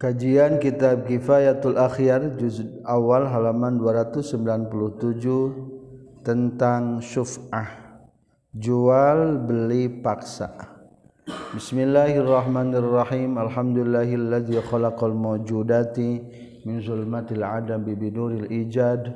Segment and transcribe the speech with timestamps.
[0.00, 4.32] Kajian Kitab Kifayatul Akhyar juz awal halaman 297
[6.24, 8.00] tentang syuf'ah.
[8.56, 10.56] Jual beli paksa.
[11.52, 13.36] Bismillahirrahmanirrahim.
[13.36, 16.24] Alhamdulillahilladzi khalaqal mawjudati
[16.64, 19.12] min zulmatil adam bi binuril ijad.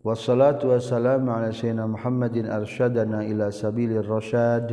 [0.00, 4.72] Wassalatu wassalamu ala sayyidina Muhammadin arsyadana ila sabilir rasyad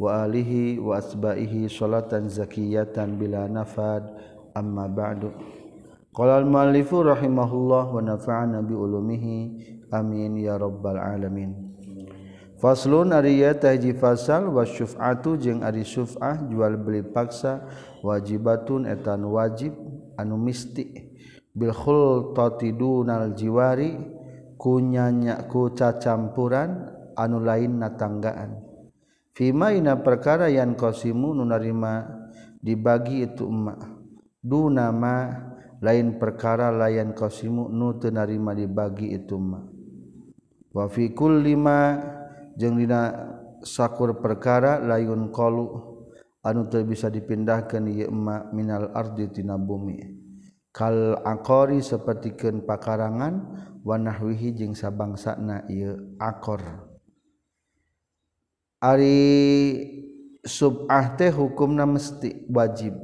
[0.00, 4.37] wa alihi wa asba'ihi salatan zakiyatan bila nafad.
[4.58, 5.30] amma ba'du.
[6.10, 9.36] Qala al muallifu rahimahullah wa nafa'ana bi ulumihi.
[9.94, 11.54] Amin ya rabbal alamin.
[12.58, 17.62] Faslun ariya tahji fasal wa syuf'atu jeung ari syuf'ah jual beli paksa
[18.02, 19.78] wajibatun etan wajib
[20.18, 21.06] anu misti.
[21.54, 23.94] Bil khultati dunal jiwari
[24.58, 28.62] ku nyanya ku cacampuran anu lain natanggaan
[29.34, 32.06] fima ina perkara yan qasimu nu narima
[32.58, 33.97] dibagi itu emak.
[34.42, 35.34] du nama
[35.82, 39.62] lain perkara layan qsimu nu tenarima dibagi itu ituma
[40.74, 43.14] wafikul 5 jenglina
[43.62, 45.88] sakur perkara layun kolu
[46.42, 50.18] anu ter bisa dipindahkan yma minal arditina bumi.
[50.68, 53.34] Kal akori sepertiken pakarangan
[53.82, 56.62] wanahwihi jeung sabangsana ieu akor
[58.78, 59.18] Ari
[60.46, 62.94] subah teh hukumna mesti wajib.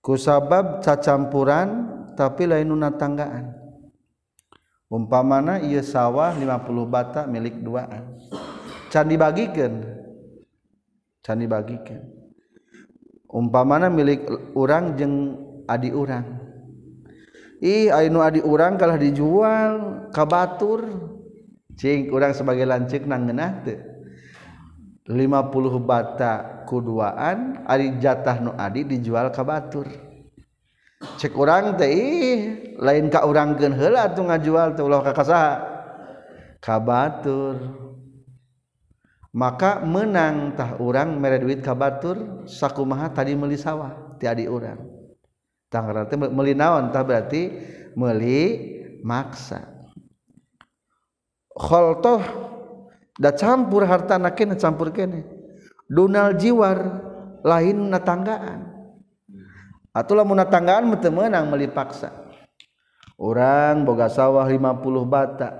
[0.00, 3.56] kusabab cacampuran tapi lain nuna tanggaan.
[4.90, 6.44] Umpamana ia sawah 50
[6.90, 8.18] bata milik duaan.
[8.90, 9.86] Can dibagikan
[11.22, 12.02] can dibagikan
[13.30, 14.26] umpamana milik
[14.58, 15.38] orang jeng
[15.70, 16.26] adi orang
[17.62, 19.72] ih ainu adi orang kalah dijual
[20.10, 21.12] kabatur.
[21.80, 23.80] Cing orang sebagai lancik nang ngenah teh.
[25.10, 29.90] 50 bata kuduaan Ari jatah nu Adi dijual ka Batur.
[31.00, 31.96] Cek orang teh
[32.78, 35.52] lain ka urang keun heula tuh ngajual teh ulah ka kasaha?
[36.62, 37.58] Ka Batur.
[39.34, 44.78] Maka menang tah urang mere duit ka Batur sakumaha tadi meuli sawah ti adi urang.
[45.66, 46.94] Tah teh meuli naon?
[46.94, 47.42] Tah berarti
[47.98, 48.40] meuli
[49.02, 49.66] maksa.
[51.50, 52.49] Kholtoh
[53.20, 55.28] da campur harta na kene campur kene.
[55.84, 57.04] Donal jiwar
[57.44, 58.72] lain natanggaan.
[59.92, 62.08] Atau lamun natanggaan menang melipaksa.
[63.20, 65.50] Orang boga sawah 50 bata.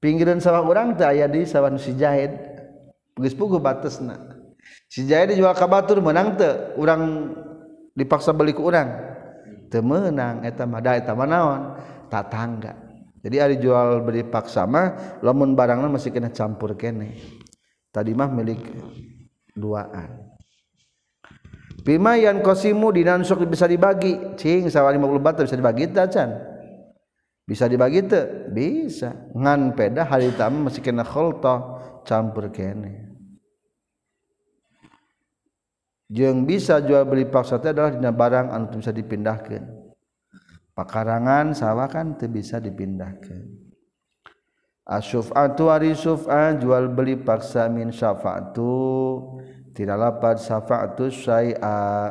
[0.00, 2.32] Pinggiran sawah orang teh aya di sawah si jahid.
[3.18, 4.16] Geus puguh batesna.
[4.88, 7.34] Si jahid dijual ka batur menang teu urang
[7.92, 8.88] dipaksa beli ku urang.
[9.68, 11.62] Teu meunang eta mah da eta mah naon?
[12.08, 12.87] Tatangga
[13.28, 17.12] jadi ari jual beli paksa mah lamun barangna masih kena campur kene.
[17.92, 18.64] Tadi mah milik
[19.52, 20.32] duaan.
[21.84, 24.32] Pimayan kosimu dinansuk bisa dibagi.
[24.40, 26.40] Cing sawah 50 bata bisa dibagi tak can
[27.44, 29.12] bisa dibagi tuh bisa.
[29.36, 33.12] Ngan peda hari tamu masih kena kholta campur kene.
[36.08, 39.77] Yang bisa jual beli paksa itu adalah dina barang anu bisa dipindahkan
[40.78, 43.42] pakarangan sawah kan teu bisa dipindahkan
[44.86, 48.78] asyfa'atu warisuf'a jual beli paksa min syafa'tu
[49.78, 52.10] tidak lapat syafa'tu syai'a.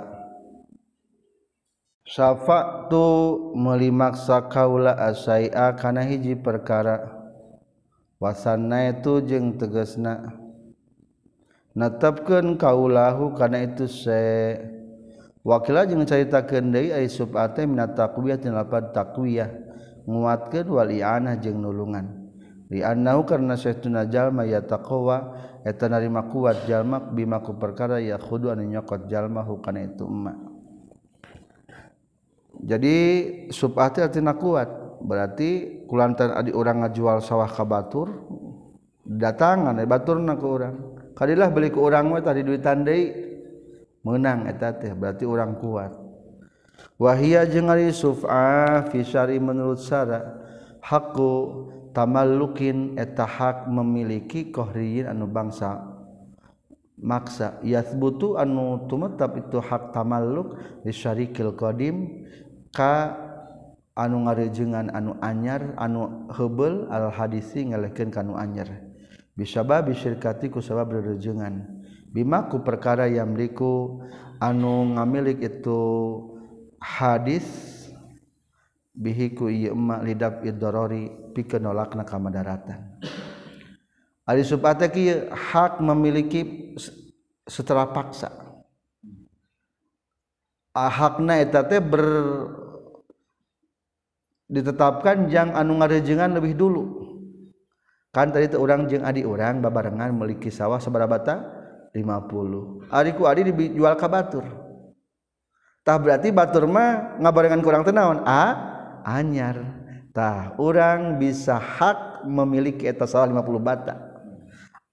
[2.07, 3.03] Syafa'tu
[3.59, 7.11] melimaksa kaula asyai'a kana hiji perkara.
[8.23, 10.31] Wasanna itu jeung tegasna.
[11.75, 14.76] Natapkeun kaulahu kana itu syai'
[15.47, 19.47] wakila jeung caritakeun deui ai subate minat taqwiyah tina lapad taqwiyah
[20.03, 22.27] nguatkeun wal i'anah jeung nulungan.
[22.67, 28.19] Li annahu karna saytuna jalma ya taqwa eta narima kuat jalma bima ku perkara ya
[28.19, 30.35] khudu anu nyokot jalma hukana itu emma
[32.59, 32.95] jadi
[33.55, 34.67] subate artinya kuat.
[34.97, 38.09] Berarti kulantan adi urang ngajual sawah ka batur
[39.05, 40.75] datangan batur na ke urang.
[41.13, 43.01] Kadilah beli ke urang mah tadi duit tandai
[44.07, 45.91] menang eta teh berarti orang kuat.
[46.95, 50.23] Wahia jeung ari suf'a ah, fi syari menurut syara
[50.81, 51.29] haqqu
[51.91, 55.83] tamallukin eta hak memiliki kohriyin anu bangsa
[56.97, 57.59] maksa.
[57.61, 62.25] Yathbutu anu tumetap itu hak tamalluk di syarikil qadim
[62.73, 63.13] ka
[63.93, 68.69] anu ngarejengan anu anyar anu hebel al hadisi ngalehkeun kanu anyar.
[69.37, 71.76] Bisa babi syirkati ku sabab rerejengan
[72.17, 74.01] bimaku perkara yang yamliku
[74.41, 75.81] anu ngamilik itu
[76.81, 77.45] hadis
[78.97, 82.97] bihiku ieu emak lidab idorori pikeun nolakna kamadaratan
[84.27, 84.91] ari supate
[85.29, 86.73] hak memiliki
[87.47, 88.29] setelah paksa.
[90.77, 91.41] Hakna
[91.81, 92.05] ber
[94.45, 96.83] ditetapkan jangan anu ngarejengan lebih dulu.
[98.13, 101.56] Kan tadi itu orang jeng adik orang babarengan memiliki sawah seberapa bata
[101.97, 104.45] 50 Ariku Adi dijual ke Batur.
[105.81, 108.43] Tah berarti Batur mah ngabarengan kurang tenaon a
[109.01, 109.57] anyar.
[110.13, 113.95] Tah orang bisa hak memiliki eta salah 50 bata.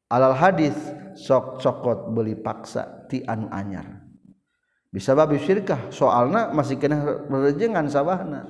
[0.08, 0.76] Alal hadis
[1.16, 4.04] sok cokot beli paksa ti anu anyar.
[4.94, 5.90] Bisa babi syirkah?
[5.90, 8.46] Soalna masih kena rejengan sawahna.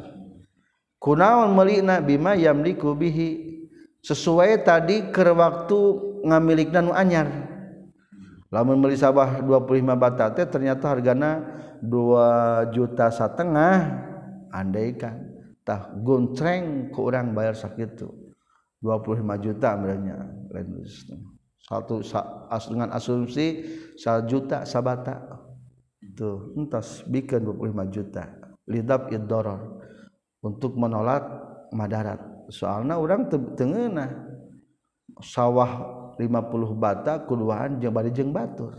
[1.01, 3.57] Kunaon melina bima yamliku bihi?
[4.05, 5.81] Sesuai tadi ker waktu
[6.29, 7.54] ngamilikna nu anyar.
[8.55, 11.43] Lamun beli sawah 25 bata teh ternyata hargana
[11.83, 13.75] 2 juta setengah.
[14.55, 15.35] Andaikan
[15.67, 18.07] tah goncreng ke orang bayar sakitu.
[18.79, 20.31] 25 juta beranya
[21.65, 22.05] satu
[22.53, 23.67] as dengan asumsi
[23.99, 25.19] 1 juta sabata.
[25.99, 28.31] Itu entas bikin 25 juta.
[28.71, 29.83] Lidab idoror.
[30.45, 31.25] Untuk menolak
[31.73, 32.21] Madarat.
[32.53, 34.13] Soalnya orang tengah
[35.25, 38.79] sawah 50 bata kuduaan jeung bari jeung batur.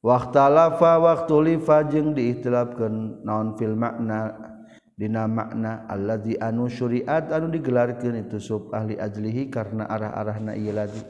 [0.00, 4.32] Waktalafa waktu lifa jeung diitilapkeun naon fil makna
[4.96, 11.04] dina makna allazi anu syuriat anu digelarkeun itu sub ahli ajlihi karena arah-arahna ieu lazi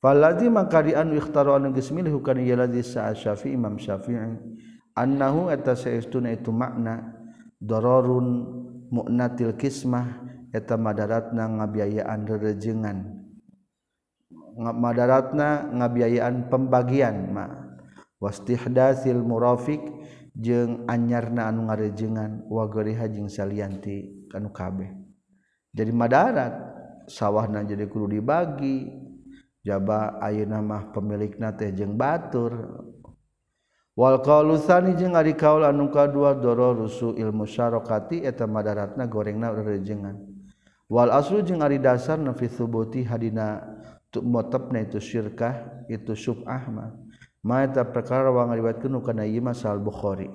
[0.00, 4.56] falazi maka di anu ikhtaru anu geus milih kana ieu lazi sa'a syafi'i imam syafi'i.
[4.96, 7.12] Annahu eta saestuna itu makna
[7.60, 8.56] dororun
[8.88, 13.17] mu'natil kismah eta madaratna ngabiayaan rerejengan.
[14.58, 17.46] madaratna ngabiayaan pembagian ma.
[18.18, 19.78] Wastihdasil murafik
[20.34, 24.90] jeung anyarna anu ngarejengan wa gariha jeung salianti kanu kabeh.
[25.70, 26.52] Jadi madarat
[27.06, 29.06] sawahna jadi kudu dibagi.
[29.62, 32.54] Jaba ayeuna mah pemilikna teh jeung batur.
[33.98, 40.14] Wal qalusani jeung ari kaul anu kadua dororusu ilmu syarokati eta madaratna gorengna rejengan.
[40.86, 43.60] Wal aslu jeung ari dasar nafi thubuti hadina
[44.16, 46.96] motopna itu syirkah itu subahma
[47.44, 50.28] mata perkara wa ngaliwatkeun kana ieu mah sahih bukhari.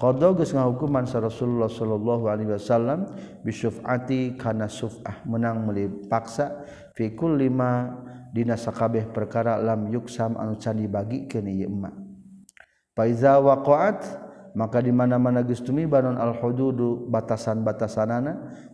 [0.00, 3.04] Qada geus ngahukuman sa Rasulullah sallallahu alaihi wasallam
[3.44, 6.64] bisyufati kana sufah menang meuli paksa
[6.96, 8.00] fi kulli ma
[8.32, 11.92] dina sakabeh perkara lam yuksam anu can dibagikeun ieu emak
[12.96, 18.32] fa iza waqa'at maka dimana-mana gestumi banon al-hududu batasan-batasanana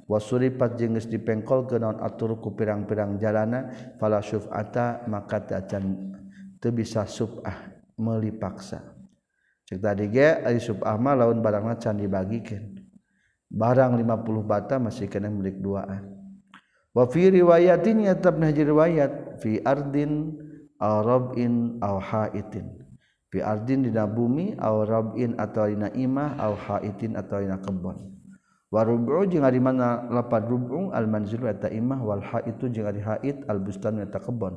[0.08, 3.68] wasuripat jengis dipengkol ke non aturku pirang-pirang jalana
[4.00, 6.16] fala syuf'ata maka tacan
[6.62, 8.80] teu bisa sub'ah meuli paksa
[9.68, 12.86] cek tadi ge ari sub'ah mah laun barangna can dibagikeun
[13.50, 16.12] barang 50 bata masih kena milik duaan.
[16.96, 20.32] Wa fi riwayatin yatabna riwayat fi ardin
[20.80, 22.72] aw rabin aw haitin
[23.36, 28.16] fi ardin dina bumi aw rabin atau dina imah aw haitin atau dina kebon.
[28.72, 33.04] Wa rub'u jeung ari mana lapad rub'u al manzil eta imah wal haitu jeung ari
[33.04, 34.56] hait al bustan eta kebon.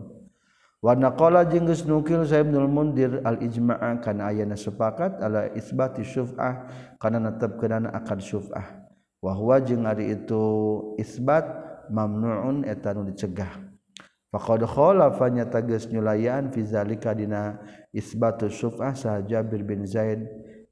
[0.80, 6.08] Wa naqala jeung geus nukil sa ibnul mundir al ijma'a kana ayana sepakat ala isbati
[6.08, 6.72] syuf'ah
[7.04, 8.88] kana netepkeunana akan syuf'ah.
[9.20, 10.40] Wa huwa jeung ari itu
[10.96, 11.44] isbat
[11.92, 13.69] mamnu'un eta nu dicegah.
[14.30, 17.58] Fakhodkholafanya tages nyulayan fizalika dina
[17.90, 20.22] isbatu syuf'ah sah Jabir bin Zaid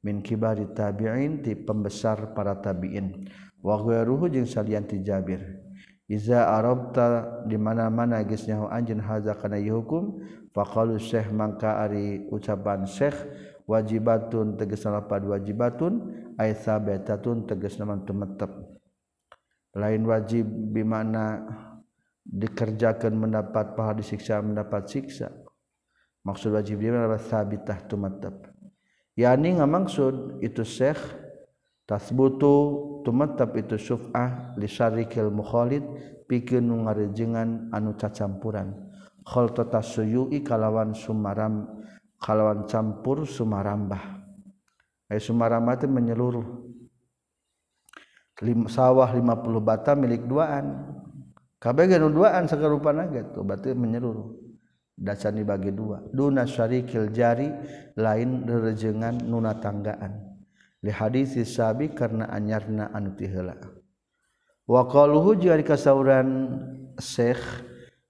[0.06, 3.26] min kibari tabi'in ti pembesar para tabi'in.
[3.66, 5.42] Wa ghairuhu jeung salian ti Jabir.
[6.08, 10.24] Iza arabta di mana-mana geus nyaho anjeun haza kana hukum
[10.56, 13.18] faqalu syekh mangka ari ucapan syekh
[13.68, 18.54] wajibatun tegas lapad wajibatun ay sabatatun tegas naman tumetep.
[19.76, 21.44] Lain wajib bimana
[22.28, 25.32] dikerjakan mendapat pahala disiksa mendapat siksa.
[26.28, 28.58] Maksud wajib dia adalah sabitah tumattab
[29.18, 31.02] yani ngamaksud itu syekh
[31.90, 35.82] tasbutu tumattab itu syuf'ah li syarikil mukhalid
[36.30, 38.86] pikeun nu ngarejengan anu cacampuran.
[39.28, 41.68] Khaltata suyui kalawan sumaram
[42.22, 44.24] kalawan campur sumarambah.
[45.12, 46.48] Ay sumarambah itu menyeluruh.
[48.70, 49.26] Sawah 50
[49.66, 50.94] bata milik duaan
[51.58, 54.46] kabeh nu duaan sagarupana tuh berarti menyeluruh.
[54.98, 56.02] Dasar dibagi dua.
[56.10, 57.54] Duna syarikil jari
[58.02, 60.28] lain rejengan nuna tanggaan.
[60.82, 63.58] Li hadis sabi karena anyarna anu tihela
[64.68, 66.30] wa qaluhu jeung kasauran
[67.00, 67.40] Syekh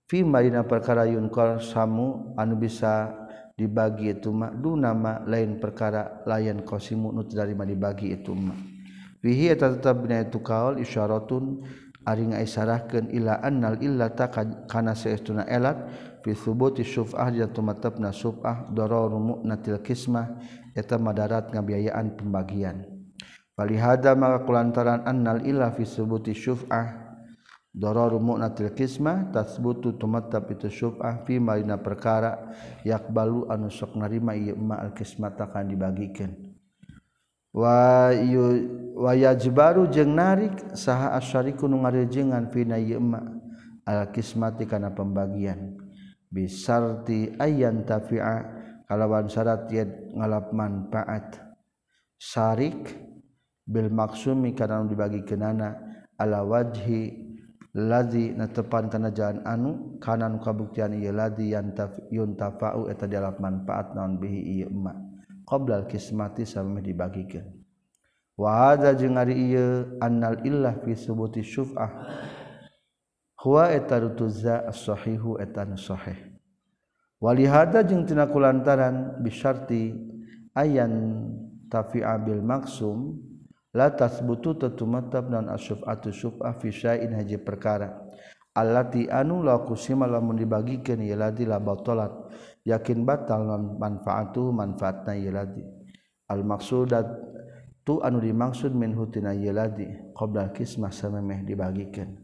[0.09, 3.13] fi marina perkara yunkor samu anu bisa
[3.53, 8.57] dibagi itu mak duna ma lain perkara lain qasimu nu dari mah dibagi itu mak
[9.21, 11.61] fihi tetap bina itu kaul isyaratun
[12.07, 14.31] Aring sarahkan ila annal illata
[14.71, 15.91] kana saestuna elat
[16.23, 20.39] fi thubuti syuf'ah di tumatapna syuf'ah dararu mu'natil kismah
[20.71, 22.87] eta madarat ngabiayaan pembagian.
[23.59, 27.11] Falihada maka kulantaran annal illa fi thubuti syuf'ah
[27.75, 32.55] dararu mu'natil kismah tasbutu tumatab itu syuf'ah fi marina perkara
[32.87, 36.46] yakbalu anu sok narima ieu ma al kismata kan dibagikan.
[37.57, 38.45] wa yu
[38.93, 43.17] wa yajbaru jeung narik saha asyariku nu ngarejengan fina ieu ma
[43.81, 45.73] al kismati kana pembagian.
[46.27, 48.59] Bisarti ayyan tafi'a.
[48.87, 51.39] Kalawan syarat yen ngalap manfaat.
[52.15, 52.95] Syarik
[53.67, 55.75] bil maksumi kana dibagi kenana
[56.15, 57.11] ala wajhi
[57.75, 63.91] ladzi natepan kana jalan anu kana nu kabuktian ieu ladzi yantaf yuntafa'u eta dialap manfaat
[63.91, 65.06] naon bihi ieu emak.
[65.47, 67.47] qoblal kismati sampai dibagikan.
[68.35, 71.89] Wahada jeung ari ieu annal illah fi subuti syuf'ah.
[73.41, 76.35] Huwa eta rutuzza as-sahihu eta nu sahih.
[77.17, 79.95] Walihada jeung tina kulantaran bisyarti
[80.53, 81.25] ayan
[81.71, 83.17] tafi'a bil maksum
[83.73, 88.05] la tasbutu tatumatab nan asyuf'atu syuf'ah fi syai'in haji perkara.
[88.57, 92.09] Allati anu la kusima lamun dibagikeun ieu ladi la batalat
[92.67, 93.47] yakin batal
[93.79, 95.63] manfaat tu manfaatna yeladi
[96.27, 97.07] al maksudat
[97.87, 102.19] tu anu dimaksud min hutina yeladi qabla kismah samemeh dibagikan.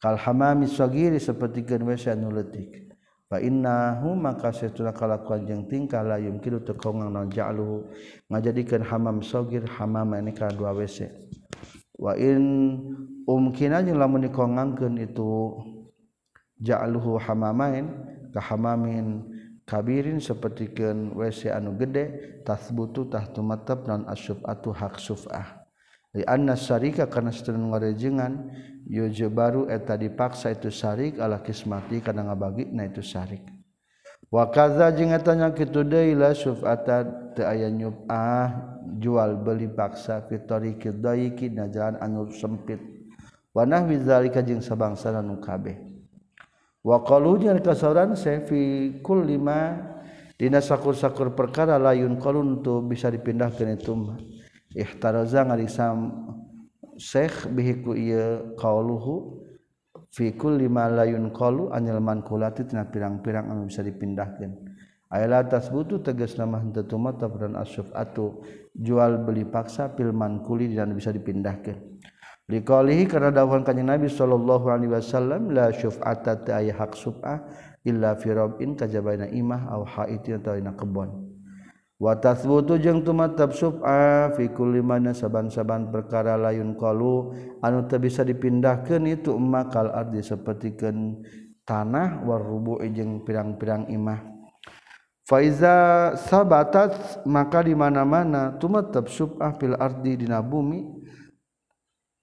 [0.00, 2.90] Kal hamami sagiri seperti WC anu leutik
[3.30, 7.86] fa innahu maka setuna kalakuan jeung tingkah la yumkinu teu kaongang naon ja'luhu.
[8.32, 11.06] Ngajadikeun hamam sagir hamam ini ka dua WC
[12.02, 12.42] wa in
[13.30, 15.54] umkina jeung lamun dikongangkeun itu
[16.58, 17.86] ja'luhu hamamain
[18.34, 19.22] ka hamamin
[19.72, 25.64] kabirin sepertikan WC anu gede tas tasbututah tumatap non asub atau hak sufah
[26.12, 28.52] li anna syarika kana sedeng ngarejengan
[28.84, 33.40] yuje baru eta dipaksa itu syarik ala kismati kana ngabagi na itu syarik
[34.28, 40.22] wa kadza jeung eta nya kitu deui la sufata teu aya nyubah jual beli paksa
[40.30, 42.78] fitoriqid daiqi na jalan anu sempit.
[43.52, 45.91] Wa nahwi zalika jeung sabangsa anu kabeh.
[46.82, 49.78] wakolunyan kasoran sefi kul lima
[50.34, 53.94] dina sakur-sakur perkara layun kolun tu bisa dipindahkan itu
[54.74, 56.10] ihtaraza ngarisam
[56.98, 59.42] syekh bihiku iya kauluhu
[60.12, 64.52] fi kulli ma la yunqalu anil manqulati tina pirang-pirang anu bisa dipindahkeun.
[65.12, 68.40] Ayla tasbutu tegas nama henteu tumata dan asyfatu
[68.72, 71.91] jual beli paksa pil manquli dan bisa dipindahkeun.
[72.52, 77.40] liqalihi karena dawuhan kanjeng Nabi sallallahu alaihi wasallam la syuf'ata ta hak sub'ah
[77.88, 81.32] illa fi rabbin kajabaina imah aw haitin atau ina kebon.
[81.96, 87.32] Wa tathbutu jeung tumatab sub'a fi kulli mana saban-saban perkara layun qalu
[87.62, 91.22] anu teu bisa dipindahkeun itu makal ardi sapertikeun
[91.62, 94.18] tanah war rubu'i jeung pirang-pirang imah.
[95.22, 100.82] Faiza sabatat maka di mana-mana tumatab sub'a fil ardi dina bumi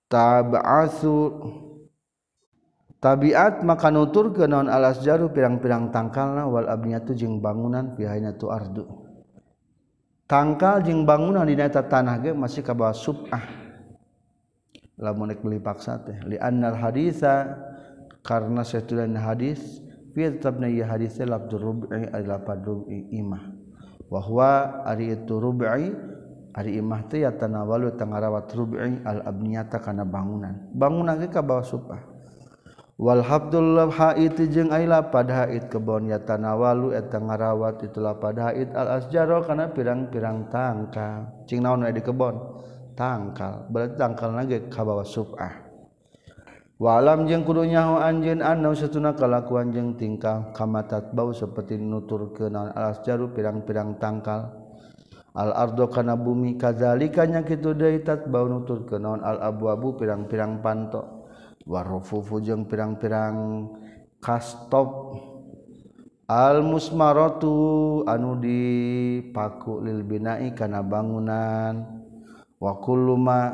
[0.10, 1.38] tabasu
[3.00, 8.52] tabiat maka nutur ke naon alas jaru pirang-pirang tangkalna wal abniyatu jeung bangunan pihaina tu
[8.52, 8.84] ardu.
[10.30, 13.42] Tangkal jeung bangunan di eta tanah ge masih ka bawah subah.
[15.00, 16.22] Lamun ek beli paksa teh.
[16.28, 17.56] Li annal haditsa
[18.22, 19.82] karena setulan hadis
[20.14, 23.42] fi tabna ya hadis labdur rubi eh, adalah padrubi imah.
[24.06, 25.66] Wa huwa ari itu rubi
[26.50, 30.70] Ari imah teh ya tanawalu tangarawat rubi'i al abniyata kana bangunan.
[30.74, 32.02] Bangunan ge ka bawah supah.
[33.00, 38.76] Wal habdul haid jeung ai pada haid kebon ya tanawalu eta ngarawat itulah pada haid
[38.76, 41.32] al asjaro kana pirang-pirang tangka.
[41.48, 42.36] Cing naon di kebon?
[43.00, 43.72] Tangkal.
[43.72, 45.70] Berarti tangkalna ge ka bawah supah.
[46.80, 52.56] Walam jeng kudunya ho anjeun anau satuna kalakuan jeng tingkah kamatat bau seperti nutur nuturkeun
[52.56, 54.59] al asjaru pirang-pirang tangkal.
[55.34, 59.22] al-ardo kana bumi kazalikanya kitu deui tatbau nuturkeun naon?
[59.22, 61.30] Al-abwabu pirang-pirang panto.
[61.70, 63.70] Warufufu jeung pirang-pirang
[64.22, 65.18] kastop.
[66.30, 72.06] Al musmaratu anu dipaku lil binai kana bangunan.
[72.60, 73.50] Wa kullu ma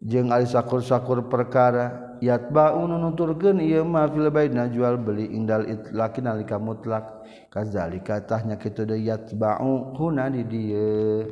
[0.00, 6.60] jeung ari sakur-sakur perkara yatbaun nuturkeun ieu mah fil baina jual beli indal itlaqi nalika
[6.60, 7.24] mutlak.
[7.52, 11.24] Kazalika tahnya kitu de yatba'u huna di dieu.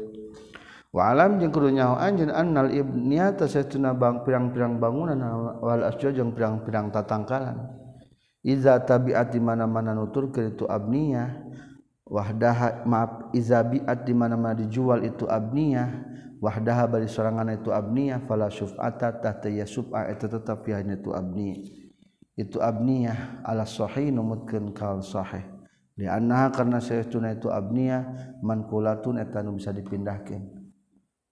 [0.94, 5.20] Wa alam jeung kudu nyaho anjeun annal ibniyata satuna bang pirang-pirang bangunan
[5.60, 7.82] wal asjo jeung pirang-pirang tatangkalan.
[8.44, 11.28] Iza tabiat di mana-mana nuturkeun itu abniyah
[12.04, 15.88] wahdaha maaf iza bi'at di mana-mana dijual itu abniyah
[16.44, 21.64] wahdaha bari sorangan itu abniyah fala syuf'ata tahta ya syuf'a eta tetep ya itu abni
[22.36, 25.46] itu abniyah ala sahih numutkeun kal sahih.
[25.94, 30.42] Di annaha karena saytuna itu abniyah manqulatun eta etanu bisa dipindahkan.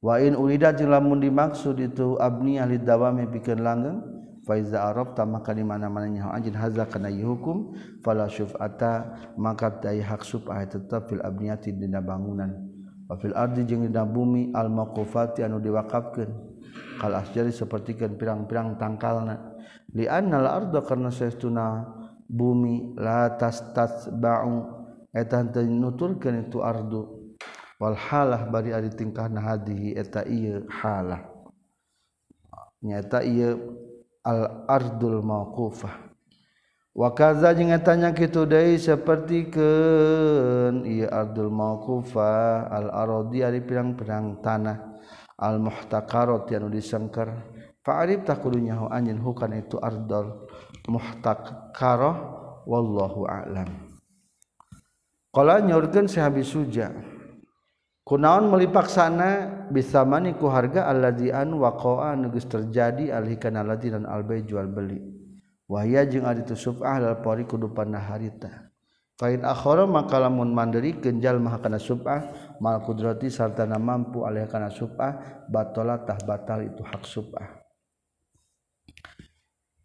[0.03, 4.03] wa in urida dimaksud itu abniyah lidawami bikin langgeng
[4.43, 10.27] fa Arab arabta di mana-mana nya anjin haza kana hukum fala syuf'ata maka dai hak
[10.27, 12.72] syuf'a tetep fil abniyati dina bangunan.
[13.13, 16.33] wafil ardi jeung dina bumi al maqufati anu diwakafkeun.
[16.97, 19.61] Kal asjari sapertikeun pirang-pirang tangkalna.
[19.93, 21.85] Li annal arda karna saestuna
[22.25, 24.81] bumi la tastasba'u.
[25.13, 27.37] Eta teu nuturkeun itu ardu.
[27.77, 31.21] Wal halah bari ari tingkahna hadihi eta ieu halah.
[32.81, 33.77] Nyata ieu
[34.25, 36.12] al ardul maqufah
[36.93, 39.71] wakaza tanya gitu dari seperti ke
[40.85, 44.93] iya ardul mauqufa al arodi ari pirang-pirang tanah.
[45.43, 47.27] Al muhtakarot yang disengker
[47.83, 50.47] fa'arif takudunya hu anjin hukan itu ardol.
[50.87, 52.17] Muhtakaroh
[52.63, 53.67] wallahu a'lam.
[55.33, 56.93] Kala nyorgen sehabis suja
[58.07, 59.49] kunaon melipak sana?
[59.73, 65.12] Bisa maniku harga alladzi an waqa'a nugus terjadi alhikana ladzi dan albay jual beli.
[65.73, 68.73] wahya jeung ari teu sub'ah lal pori kudu panah harita
[69.23, 74.51] Fain akhara maka lamun mandiri kenjal maha kana sub'ah mal kudrati sarta na mampu alih
[74.51, 77.63] kana sub'ah batala tah batal itu hak sub'ah.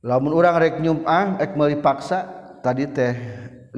[0.02, 2.26] Lamun urang rek nyum'ah ek meuli paksa
[2.66, 3.14] tadi teh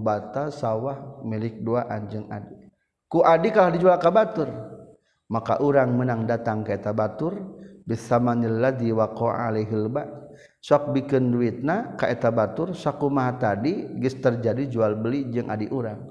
[0.00, 2.70] bata sawah milik dua anjing adi.
[3.04, 4.48] Ku adi kalah dijual ka batur.
[5.28, 7.36] Maka urang menang datang ke eta batur
[7.82, 10.06] bisamanil ladzi waqa'a alaihil ba'
[10.66, 16.02] sok bikin duitna kaeta batur sakumaha tadi geus terjadi jual beli jeung adi urang.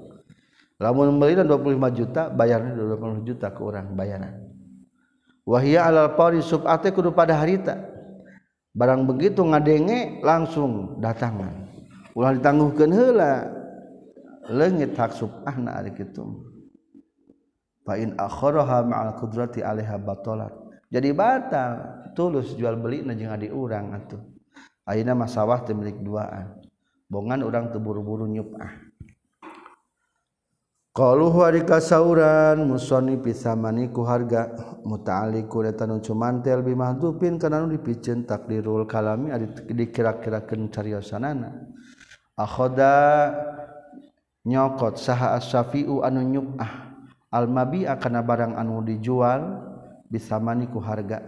[0.80, 4.46] Lamun beli 25 juta bayarnya 20 juta ke urang bayaran
[5.44, 7.76] wahia alal pari subate kudu pada harita.
[8.76, 11.64] Barang begitu ngadenge langsung datangan.
[12.12, 13.48] Ulah ditangguhkeun heula.
[14.52, 16.44] Leungit hak subahna ari kitu.
[17.88, 20.52] Fa in akharaha ma'al qudrati 'alaiha batalat
[20.86, 21.72] jadi batal
[22.14, 24.35] tulus jual beli na jeung adi urang atuh.
[24.86, 26.62] Ayeuna mah sawah teu milik duaan.
[27.10, 28.86] Bongan urang teu buru-buru nyupah
[30.96, 34.48] kalau hari kasauran musoni pisamaniku harga.
[34.80, 41.68] Mutaaliku datanu cumantel bimahdupin karena nu dipicen takdirul kalami ada dikira-kirakan cariyosanana.
[42.32, 42.96] akhoda
[44.48, 46.96] nyokot saha asyafi'u anu nyupah
[47.28, 49.68] almabi akan barang anu dijual
[50.08, 51.20] bisa maniku harga.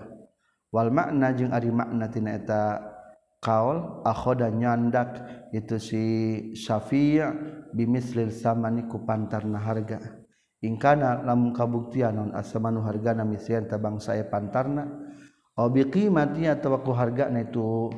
[0.72, 2.80] Wal makna jeung ari makna tina eta
[3.38, 5.24] kaol akhoda nyandak
[5.54, 6.04] itu si
[6.54, 7.22] Syafi'
[7.72, 9.98] bimislil samaniku pantarna harga.
[10.58, 14.90] Ingkana lamun kabuktian non asamanu hargana misian tabang saya pantarna?
[15.58, 17.90] Obi qimati atau ku hargana itu?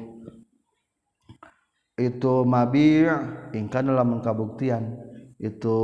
[1.96, 3.08] Itu mabi'
[3.56, 5.78] ingkana lamun kabuktian itu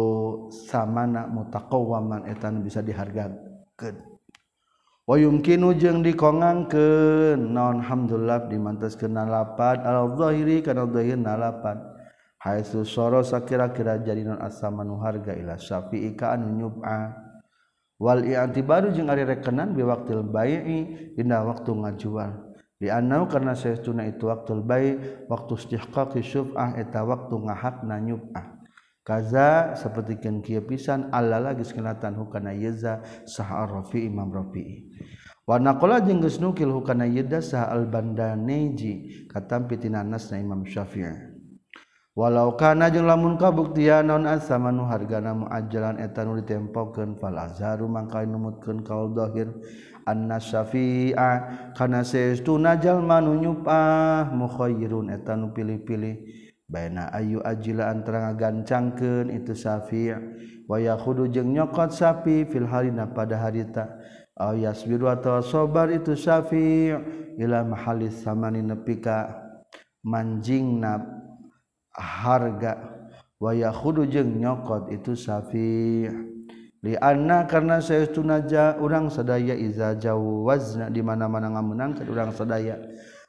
[0.53, 3.97] samana mutaqawwaman etan bisa dihargakeun
[5.15, 6.87] yumkinu jeung dikongang ke
[7.39, 11.79] naon Hamdulillah dimantas ke nalapan alhiri karenahir nalapan.
[12.43, 17.15] Hai soro kira-kira jadi non asamanu harga ilah Syafi ikaan nyub'a.
[18.03, 22.55] Wal anti baru jeung ari rekenan bi waktil bai'i dina waktu ngajual.
[22.77, 24.91] Di anau karena saya tuna itu waktu bayi
[25.33, 28.56] waktu istihqaqi syub'ah eta waktu ngahakna nyub'ah.
[29.07, 34.91] kaza seperti kia pisan Allah lagi sekenatan hukana yeza sah Rafi Imam Rafi
[35.47, 41.39] warna kola jenggus nukil hukana yeda sah al bandaneji kata pitinanas nasna Imam Syafi'i.
[42.17, 48.25] Walau kana jeung lamun kabuktian non asamanu hargana muajalan eta nu ditempokeun fal azharu mangka
[48.25, 49.53] numutkeun kaul zahir
[50.09, 51.31] anna syafi'a
[51.77, 56.46] kana saestuna jalma nu nyupah mukhayyirun eta nu pilih-pilih.
[56.67, 60.19] Baina ayu ajilaan teranga gancangkeun itu Syafi'
[60.67, 63.87] wa yakhudu jeung nyokot sapi fil harina pada harita
[64.35, 66.91] aw yasbiru atawa sabar itu Syafi'
[67.39, 69.31] ila mahali samani nepi ka
[70.03, 71.07] manjingna
[71.95, 72.99] harga.
[73.39, 76.11] Wa yakhudu jeung nyokot itu Syafi'
[76.83, 82.75] li anna karena saestuna ja urang sadaya iza jawazna di mana-mana ngamenangkeun urang sadaya.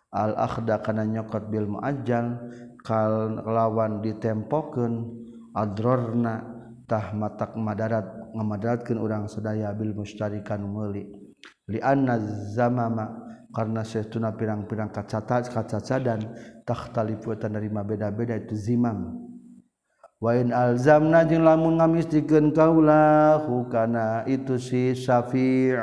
[0.10, 2.40] Al akhda kana nyokot bil muajjal.
[2.88, 5.12] kal lawan ditempoken
[5.52, 11.04] adrornatah mata madarat ngamadaratkan orang sedaya Bil mustarikan meli
[11.68, 12.16] Lina
[12.56, 16.20] zamama karena setuna pirang-pirang kacata kacaca dan
[16.64, 19.20] tahtaliputan darima beda-beda itu zimam.
[20.18, 25.76] Wain alzamna jeung lamun ngamisdikeun kaula hukana itu si syafi'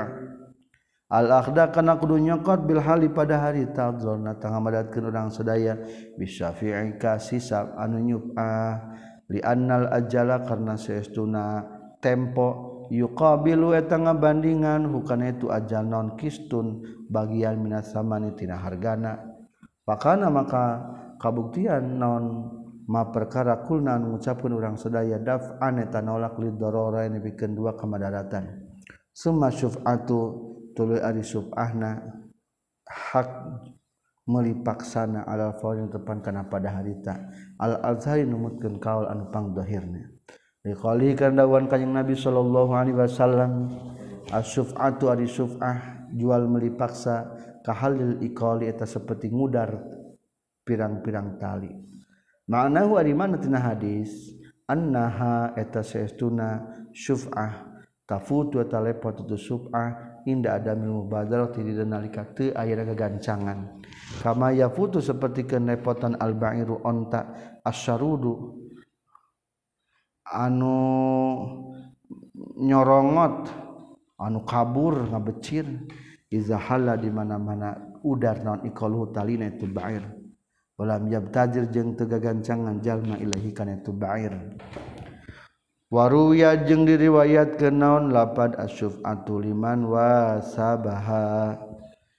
[1.15, 5.79] al-akhda kana kudu nyokot bil hali pada hari tadzona tangah madatkeun urang sadaya
[6.19, 8.99] bisyafi'i ka sisab anu nyupah
[9.31, 11.63] dial ajala karena seestuna
[12.03, 19.17] tempo yuqabiltengah bandingan bukan itu aja non Kiun bagian Min samatina hargana.
[19.85, 20.65] Pakana maka
[21.17, 22.25] kabuktian non
[22.85, 28.77] ma perkara kulna mengucapkan orang sedaya daf ane tanolak lidorora ini bikin dua kemadaratan
[29.09, 32.03] semua syuf'atu tuluy ari subahna
[32.85, 33.31] hak
[34.29, 37.31] melipaksana alal faul yang tepan kana pada harita.
[37.61, 40.11] Al azhari numutkeun kaul anu pangdohirna
[40.65, 43.69] Dikali karena dawan kanjeng Nabi sallallahu alaihi wasallam
[44.33, 49.77] asyuf'atu ari syuf'ah jual melipaksa kahalil ikoli eta seperti ngudar
[50.65, 51.69] pirang-pirang tali.
[52.49, 54.09] Maknahu ari mana tina hadis?
[54.65, 56.65] Annaha eta saestuna
[56.97, 63.85] syuf'ah tafutu eta lepot itu syuf'ah inda ada mubadar tidak nalika teu aya gagancangan
[64.21, 68.61] kama ya putu seperti kenepotan al ba'iru onta asyarudu.
[70.25, 70.77] Anu
[72.61, 73.49] nyorongot
[74.21, 75.67] anu kabur ngabecir.
[76.35, 80.03] Iza hala di mana-mana udar naon iqaluhu talina itu ba'ir.
[80.75, 84.35] Walam yabtajir jeung teu gagancangan jalma ilahi kana itu ba'ir.
[85.95, 88.11] waruya jeung diriwayat ke naon?
[88.11, 91.55] Lapad asyuf atuliman wasabaha.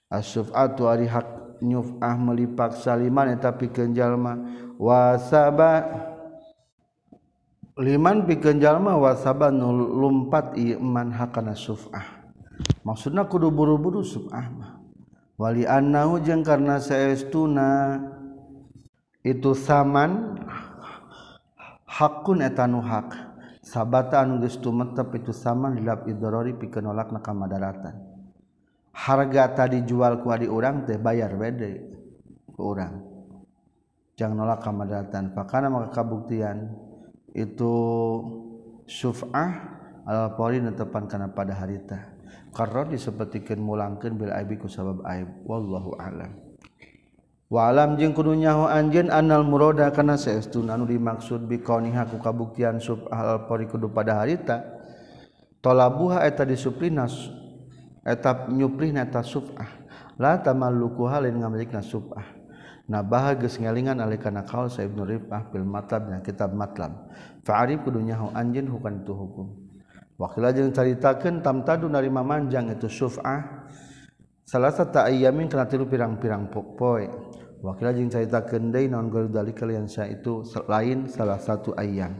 [0.08, 4.40] Asyuf atu ari hak nyufah melipak saliman eta pikeun jalma
[4.80, 5.84] wasaba.
[7.76, 12.24] Liman pikeun jalma wasaba nu lumpat iman hakana sufah
[12.88, 14.80] maksudna kudu buru-buru sufah mah.
[15.36, 18.00] Wali annahu jeung karna saestuna
[19.28, 20.40] itu saman
[21.84, 23.35] hakun eta nu hak.
[23.66, 27.98] sabata anu geus tumetep itu sama dilap idrori pikeun nolak na kamadaratan.
[28.96, 31.82] Harga tadi jual ku adi urang teh bayar bede
[32.54, 33.02] ku urang.
[34.16, 35.34] Jangan nolak kamadaratan.
[35.34, 36.72] Fakana maka kabuktian
[37.34, 37.74] itu
[38.86, 39.52] syuf'ah
[40.06, 42.16] al-pori netepan kana pada harita
[42.54, 45.28] karena disapertikeun mulangkeun bil aibi ku sabab aib.
[45.44, 46.45] Wallahu a'lam.
[47.56, 53.48] walam jeung kudunyahu anjeun anal muroda kana saestuna anu dimaksud bikoniha ku kabuktian sub al
[53.48, 54.60] pori kudu pada harita.
[55.64, 57.32] Talabuha eta disuplinas
[58.04, 59.88] eta nyuplihna eta subah
[60.20, 62.22] la tamalluku halin ngamilikna subah
[62.86, 67.08] nabaha geus ngelingan alih kana kaul sa ibnu rifah fil matlabnya kitab matlab.
[67.48, 69.48] Fa'arif kudunyahu anjeun hukan tu hukum.
[70.20, 73.66] Waqila jeung caritakeun tamtadu narima manjang itu suf'ah
[74.46, 77.10] salah satu ayamin kana tilu pirang-pirang poe.
[77.66, 82.14] wakil jeung carita kendai non gerdali kalian saya itu selain salah satu ayam.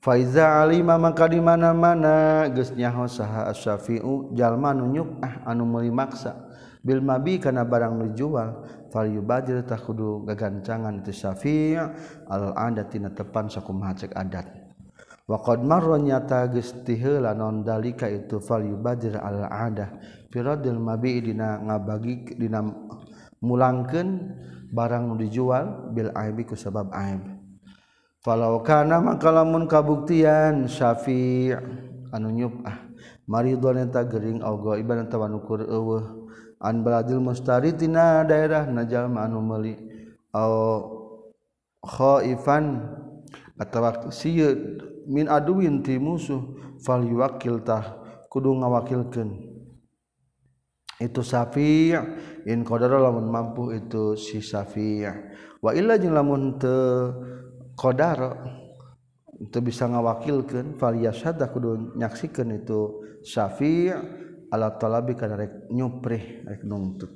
[0.00, 6.48] Faiza alima maka di mana-mana geus nyaho saha asyafi'u jalma nunyuk ah anu meuli maksa.
[6.84, 11.80] Bil mabi kana barang nu jual fal yubadir tah kudu gagancangan itu syafi'
[12.28, 14.44] al adat tina tepan sakumaha cek adat.
[15.24, 19.96] Wa qad marra nyata geus tiheula non dalika itu fal yubadir al adah
[20.28, 22.60] firadil mabi dina ngabagi dina
[23.40, 24.08] mulangkeun
[24.72, 27.20] barang nu dijual bil aibi ku sabab aib.
[28.24, 31.52] Falau kana maka lamun kabuktian syafi'
[32.08, 32.88] anu nyupah
[33.28, 36.24] maridon eta gering au gaiban eta wanukur eueuh.
[36.64, 39.76] An baladil mustari tina daerah najal anu meuli
[40.32, 40.56] au
[41.84, 42.80] khaifan
[43.60, 46.40] atawa sieu min aduwin ti musuh
[46.80, 47.04] fal
[47.60, 48.00] tah
[48.32, 49.43] kudu ngawakilkeun.
[51.02, 51.94] itu safi
[52.46, 55.02] in qadara lamun mampu itu si safi
[55.58, 57.10] wa illa jeung lamun teu
[57.74, 58.30] qadara
[59.50, 62.80] teu bisa ngawakilkeun fal yashada kudu nyaksikeun itu
[63.26, 63.90] safi
[64.54, 67.10] ala talabi kana rek nyuprih rek nuntut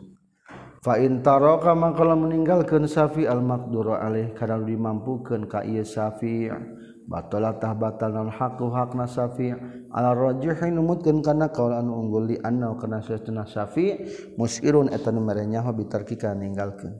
[0.82, 6.77] fa in taraka mangkala meninggalkeun safi al maqdura alaih kana dimampukeun ka ieu safi'
[7.08, 9.56] batalatah batal non haku hak na syafi'
[9.88, 15.24] ala rajihi numutkeun kana kaul anu unggul li anna kana sesuna syafi' musirun eta nu
[15.24, 16.92] mere nyaho bitarki ninggalkeun.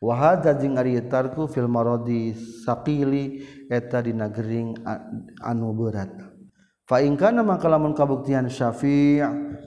[0.00, 2.32] Wa hadza jeung ari tarku fil maradi
[2.64, 4.80] saqili eta dina gering
[5.44, 6.12] anu berat.
[6.84, 9.20] Fa in kana maka lamun kabuktian syafi'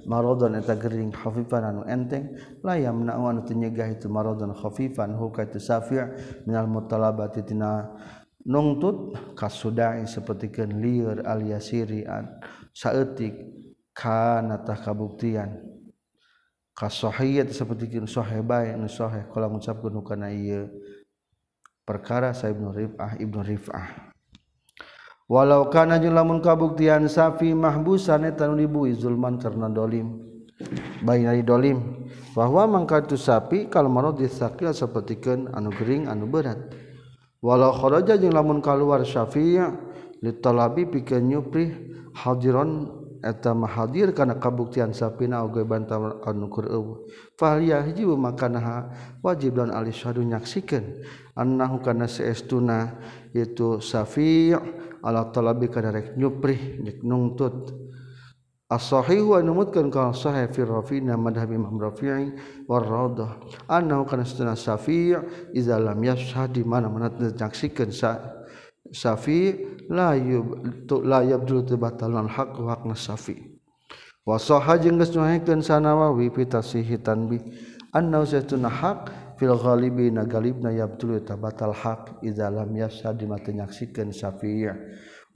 [0.05, 5.57] maradon eta gering khafifan anu enteng la yamna anu teu nyegah itu maradon khafifan hukaitu
[5.57, 7.89] syafi' minal mutalabati tina
[8.47, 12.39] nungtut kasudain sapertikeun lieur alias sirian
[12.71, 13.35] saeutik
[13.91, 15.67] kana tah kabuktian.
[16.77, 20.69] Kasahiyat sapertikeun sahih bae nu sahih kala ngucapkeun nu kana ieu.
[21.81, 24.13] Perkara sa Ibnu Rifah Ibnu Rifah.
[25.27, 30.23] Walau kana jeung lamun kabuktian safi mahbusan eta nu dibui zulman karena dolim.
[31.01, 32.07] Bayi dari dolim.
[32.37, 36.86] Bahwa mangkatu sapi kalau marot disakil sapertikeun anu gering anu berat.
[37.41, 39.61] walau kharaja jeung lamun kaluar syafi'
[40.23, 41.65] li talabi pikeun nyupri
[42.17, 42.89] hadiron
[43.21, 48.93] eta mahadir kana kabuktian sapina oge bantam anu qur'u fahliya hiji makanaha
[49.25, 51.01] wajib dan ali syahdu nyaksikeun
[51.33, 52.97] annahu kana saestuna
[53.33, 54.53] itu syafi'
[55.01, 57.87] ala talabi kana rek nyupri nyek nungtut.
[58.67, 62.35] as-sahihu anu mutkeun ka sahih fi rafi' na madhhab Imam Rafi'i
[62.67, 63.39] war radah
[63.71, 65.15] annahu kana sunna syafi'
[65.55, 68.43] iza lam yashhad di mana-mana nyaksikeun sa
[68.91, 73.39] syafi' la yub tu la yabdul tabatalun haq wa haqna syafi'
[74.27, 77.39] wa sahha jeung geus nuhikeun sanawawi pitasihi tanbih
[77.95, 79.07] annahu sunna haq
[79.39, 84.75] fil ghalibi na galibna yabdul tabatal haq iza lam yashhad di mata nyaksikeun syafi'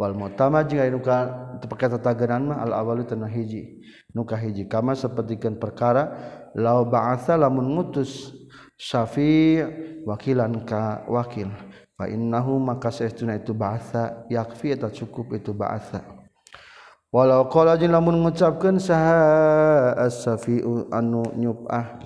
[0.02, 1.30] wal mutama jeung anu ka
[1.62, 3.78] tepake tatagenan mah al awalu tanah hiji.
[4.18, 4.66] Nu ka hiji.
[4.66, 6.10] Kama sapertikeun perkara
[6.58, 8.34] law ba'atha lamun ngutus
[8.82, 9.62] Syafi
[10.10, 11.54] wakilan ka wakil.
[12.02, 16.02] Innahu maka saestuna itu bahasa yakfi eta cukup itu bahasa
[17.14, 22.02] walau qala jeung lamun ngucapkeun saha as-safi'u anu nyub'ah.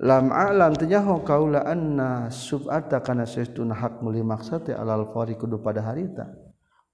[0.00, 5.84] Lam a'lam tanyaho kaula anna sub'ata kana saestuna hak muli maksate alal fari kudu pada
[5.84, 6.24] harita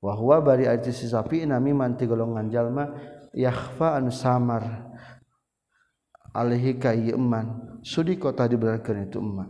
[0.05, 2.93] wa huwa bari ati si safi nami manti golongan jalma
[3.33, 4.93] yakhfa an samar.
[6.35, 9.49] Alaihi ka iman sudi kota diberarkeun itu emak.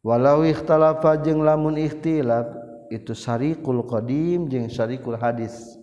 [0.00, 2.46] Walau ikhtalafa jeung lamun ikhtilaf
[2.88, 5.76] itu syariqul qadim jeung syariqul hadis.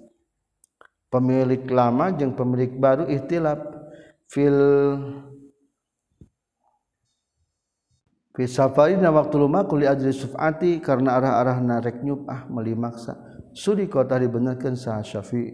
[1.11, 3.61] Pemilik lama jeung pemilik baru ikhtilaf.
[4.31, 4.57] Fil
[8.33, 14.17] fi safarina waktu luma kuli ajli sufati karena arah-arah narek nyubah meli maksa Sudi kota
[14.17, 15.53] dibenerkan sah Syafi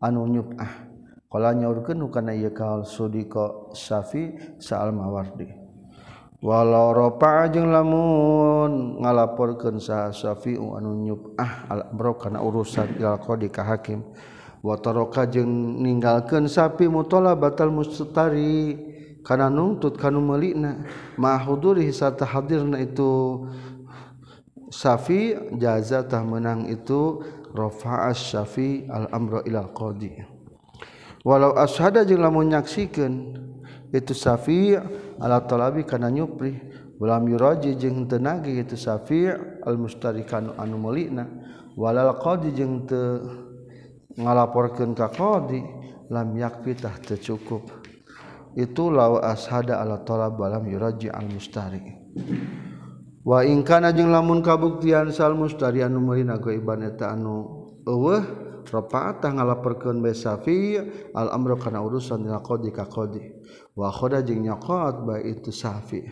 [0.00, 0.88] anu nyuk ah.
[1.28, 5.52] Kalau nyaurkan nukana iya kahal sudi ko Syafi saal mawardi.
[6.40, 13.52] Walau ropa ajeng lamun ngalaporkan sah Syafi anu nyuk ah al kana urusan ilal kodi
[13.52, 14.00] kahakim.
[14.64, 18.72] Wataroka jeng ninggalkan sapi mutola batal mustari
[19.20, 20.88] karena nungtut kanu melikna
[21.20, 23.44] mahuduri hisata hadirna itu
[24.74, 27.22] Syafi jazatah menang itu
[27.54, 30.18] rafa'as syafi al-amra ila qadi
[31.22, 33.14] walau ashada jeung lamun nyaksikeun
[33.94, 34.74] itu syafi
[35.22, 36.82] ala talabi kana nyupri.
[36.94, 39.26] Ulam yuraji jeung teu nagih itu syafi
[39.66, 41.26] al-mustarikan anu meulina.
[41.74, 43.18] Walal qadi jeung teu
[44.14, 45.58] ngalaporkeun ka qadi
[46.10, 47.66] lam yakfi tah teu cukup.
[48.54, 51.82] Itu law ashada ala talab walam yuraji al-mustari.
[53.24, 60.02] wa ingkana jeung lamun kabuktian sal mustari anu meuli iban eta anu eueuh rafaatah ngalaporkeun
[60.02, 60.76] bae safi
[61.14, 63.22] al amru kana urusan dina qadi ka qadi.
[63.78, 66.02] Wa khoda jeung nyaqat bae itu safi.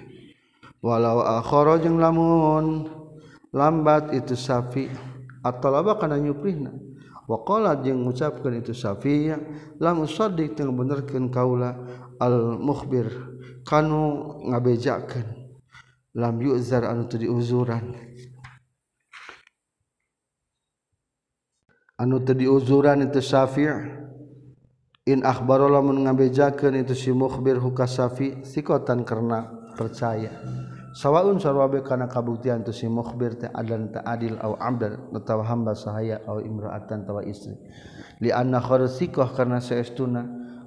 [0.82, 2.86] Walau akhara jeung lamun
[3.50, 4.86] lambat itu safi
[5.42, 6.70] at-talaba kana nyuprihna.
[7.26, 9.30] Wa qala jeung ngucapkeun itu safi
[9.82, 11.74] lam sadiq teu benerkeun kaula
[12.22, 13.10] al mukhbir
[13.66, 15.41] kanu ngabejakeun.
[16.12, 17.96] lam yuzar anu teu diuzuran
[21.96, 24.02] anu teu diuzuran itu syafi'
[25.06, 30.30] in akhbarola mun ngabejakeun itu si mukhbir huka syafi' sikotan karena percaya.
[30.92, 35.72] Sawaun sarwabe kana kabuktian tu si mukhbir teh adlan teh adil au amdan atawa hamba
[35.72, 37.56] sahaya au imra'atan tawa istri.
[38.20, 40.20] Li anna khabar sikoh karena saestuna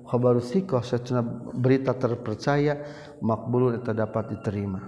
[0.10, 1.21] khabar sikoh saestuna
[1.53, 2.81] berita terpercaya
[3.21, 4.81] makbulun eta dapat diterima.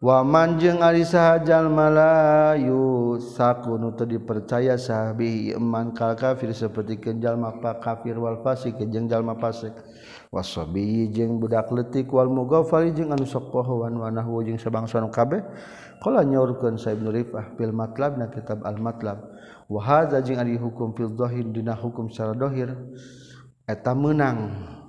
[0.00, 7.36] waman jeung ari sahjal malayu saku nu teu dipercaya sahabi iman kal kafir seperti kenjal
[7.36, 9.76] mapa kafir wal fasik jeung jalma fasik.
[10.30, 15.12] Wasabi jeung budak leutik wal mughafali jeung anu sok pohoan wa nahwu jeung sabangsa nu
[15.12, 15.44] kabeh.
[16.00, 19.20] Qala nyaurkeun sa ibnu rifah fil matlab na kitab al matlab.
[19.68, 22.72] Wa hadza jeung ari hukum fil dhahir dina hukum secara dhahir.
[23.68, 24.79] Eta meunang.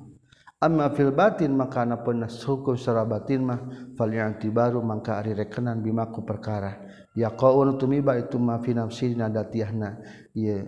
[0.62, 3.60] Amma fil batin maka na penas hukum secara batin mah.
[3.97, 4.13] Fal
[4.54, 6.78] baru mangka ari rekenan bimaku perkara.
[7.17, 9.97] Ya qaul tumiba itu ma fi nafsina datiahna.
[10.38, 10.63] Ye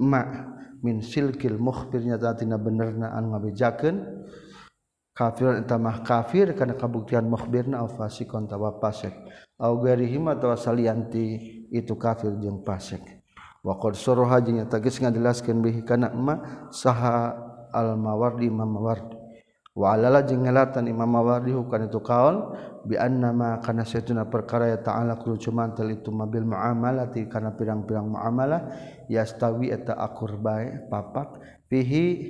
[0.00, 0.24] ma
[0.80, 3.96] min silkil mukhbirnya datina benerna anu ngabejakeun.
[5.16, 9.16] Kafir eta mah kafir kana kabuktian mukhbirna au fasikon tawa fasik
[9.56, 11.40] au garihim atawa salianti
[11.72, 13.00] itu kafir jeung fasik
[13.64, 17.32] wa qad suraha jeung eta geus ngajelaskeun bihi kana ma saha
[17.72, 19.15] al mawardi imam mawardi
[19.76, 22.56] waalala jeung ngelatan Imam Mawardihu kana itu kaul
[22.88, 28.08] bi annama kana saytuna perkara ya ta'ala kullu cuman tal itu mabil muamalati kana pirang-pirang
[28.08, 28.72] muamalah
[29.12, 31.36] yastawi eta akur bae papak
[31.68, 32.24] fihi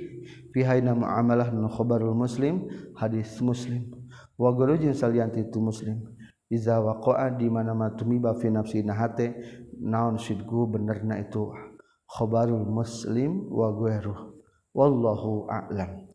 [0.51, 2.67] fihaina muamalah nu khabarul muslim
[2.99, 3.95] hadis muslim.
[4.35, 6.03] Wa guru jeung salian itu muslim.
[6.51, 9.39] Iza waqa'a di mana matumiba fi nafsi nahate
[9.79, 11.47] naon sidgu benerna itu
[12.11, 14.35] khabarul muslim wa gueruh
[14.75, 16.07] wallahu a'lam.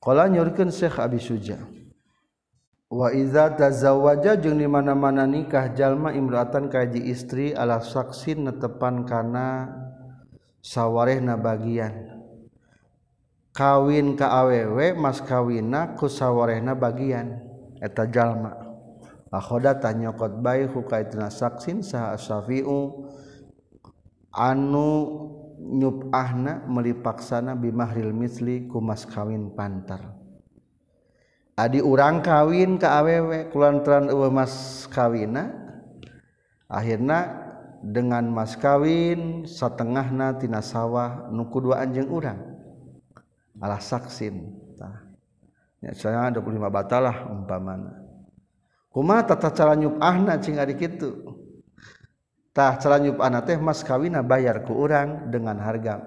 [0.00, 1.60] Kala nyurkeun Syekh Abi Suja.
[2.88, 9.68] Wa iza tazawwaja jeung di mana-mana nikah jalma imraatan kaji istri ala saksin netepan kana
[10.64, 12.16] sawarehna bagian.
[13.52, 17.36] Kawin ka awewe mas kawina ku sawarehna bagian
[17.84, 18.56] eta jalma.
[19.30, 23.04] Akhoda tanyokot bayi hukaitna saksin saha asyafi'u
[24.32, 24.88] anu
[25.60, 30.16] nyup ahna melipaksana bimahril misli kumas kawin pantar
[31.60, 35.52] adi urang kawin ke awewe kulantaran eueuh mas kawina
[36.64, 42.38] akhirna dengan mas kawin setengahna tina sawah nu dua anjing urang.
[43.60, 45.08] Alah saksin tah.
[45.96, 48.04] Saya 25 batalah umpamana.
[48.92, 51.24] Kuma tata cara nyup ahna cing ari kitu?
[52.50, 56.02] Tah cara nyup ahna teh mas kawina bayar ku urang dengan harga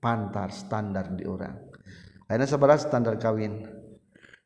[0.00, 1.56] pantar standar di urang.
[2.30, 3.66] Ayeuna sabaraha standar kawin?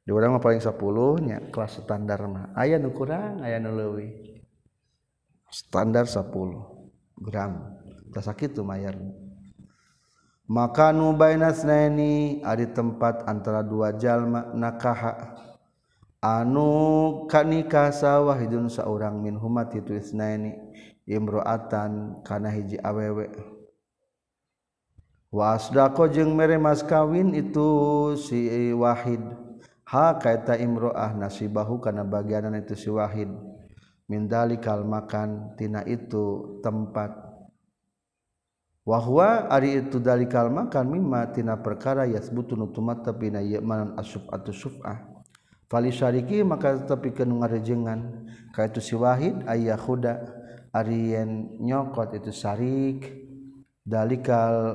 [0.04, 0.76] Di urang mah paling 10
[1.24, 2.52] nya kelas standar mah.
[2.56, 4.40] Aya nu kurang aya nu leuwih.
[5.48, 6.32] Standar 10
[7.20, 7.52] gram.
[8.12, 9.24] Tah sakitu mayarna
[10.44, 15.40] maka nu bainas naini ari tempat antara dua jalma nakaha.
[16.24, 20.56] Anu kanikah sawah hidun seorang min humat itu isnaini
[21.08, 23.30] imro'atan kana hiji awewe.
[25.34, 27.66] Wasdaqo jeung mere mas kawin itu
[28.14, 29.20] si wahid.
[29.84, 33.28] Ha kaita imro'ah nasibahu kana bagianan itu si wahid.
[34.06, 37.12] Min dalikal makan tina itu tempat.
[38.84, 44.52] Wahwa ari itu dalikal makan mimma tina perkara yasbutu nutumat tapi na manan asuf atau
[44.52, 45.14] suf'ah.
[45.74, 50.22] Syariki maka tapi kenungarejengan ka itu si Wahid ayah khuda
[50.74, 53.06] Arien nyokot itu Syrik
[53.86, 54.74] dalikal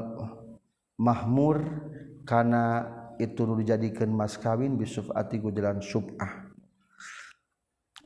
[0.96, 1.60] Mahmur
[2.24, 2.88] karena
[3.20, 6.48] itu dijadikan mas kawin bisuf atiku jalan subah.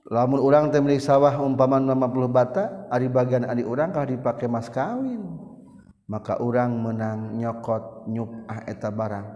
[0.10, 5.22] Lamun urang temilik sawah umpaman 50 bata ari bagian adik urangkah dipakai mas kawin?
[6.10, 9.28] Maka orang menang nyokot nyupah eta barang.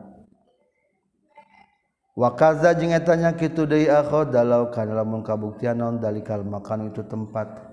[2.17, 7.66] Wakaza jeung etanya kitu deui akhod dalau kana lamun kabuktian naon dalikal makan itu tempat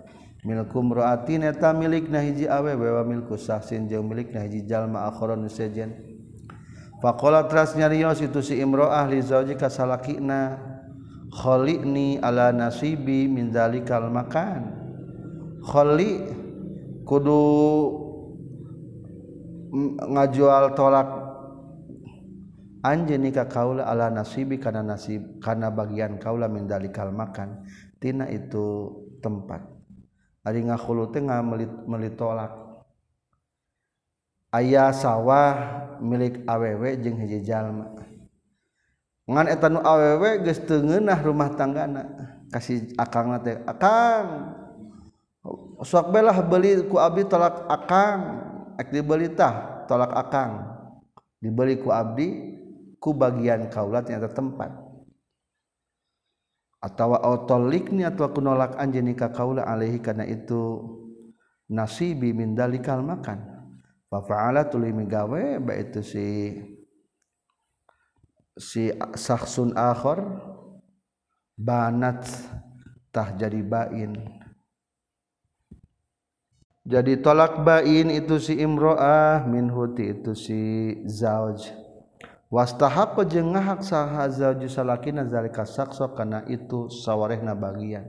[0.44, 5.96] milku mraatin eta milikna hiji awewe wa milku sahsin jeung milikna hiji jalma akharon sejen
[7.04, 10.74] faqala tras nyarios itu si imro'ah li zaujika salakina
[11.34, 14.86] khali'ni ala nasibi min dalikal makan.
[15.64, 16.22] Khali
[17.02, 17.42] kudu
[20.14, 21.08] ngajual tolak
[23.18, 27.66] nikah kaula ala nasibi karena nasib karena bagian kaula mendalikal makan.
[27.98, 28.92] Tina itu
[29.24, 29.73] tempat
[30.44, 32.64] ari ngahulu teh meuli tolak
[34.54, 35.56] aya sawah
[35.98, 37.90] milik awewe jeung hiji jalma.
[39.26, 42.04] Ngan eta nu awewe geus teu ngeunah rumah tanggana.
[42.52, 44.54] Kasih akang teh akang
[45.82, 48.20] sok belah beli ku abdi tolak akang.
[48.78, 50.70] Ek dibeli tah tolak akang.
[51.42, 52.54] Dibeli ku abdi
[53.02, 54.83] ku bagian kaulat nyata tempat.
[56.84, 60.84] Atau autolikni atau aku nolak anjenika kaula alaihi karena itu
[61.72, 63.40] nasibi min dalikal makan.
[64.12, 66.52] Fa fa'ala tulimi gawe ba itu si
[68.52, 70.20] si saksun akhir
[71.56, 72.28] banat
[73.08, 74.12] tah jadi bain.
[76.84, 80.60] Jadi tolak bain itu si imro'ah min huti itu si
[81.08, 81.83] zauj
[82.52, 88.04] wastahaq jeung ngahak sahaza jusalakina zalika sakso kana itu sawarehna bagian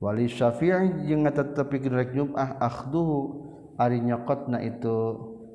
[0.00, 3.48] wali syafi'i jeung ngatetepi rek jum'ah akhduhu
[3.80, 4.96] ari nyokotna itu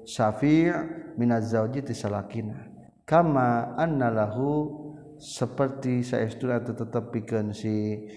[0.05, 0.73] syafi'
[1.17, 2.69] minaz zawji tisalakina
[3.05, 4.81] kama anna lahu
[5.21, 8.09] seperti saestuna tetepikeun si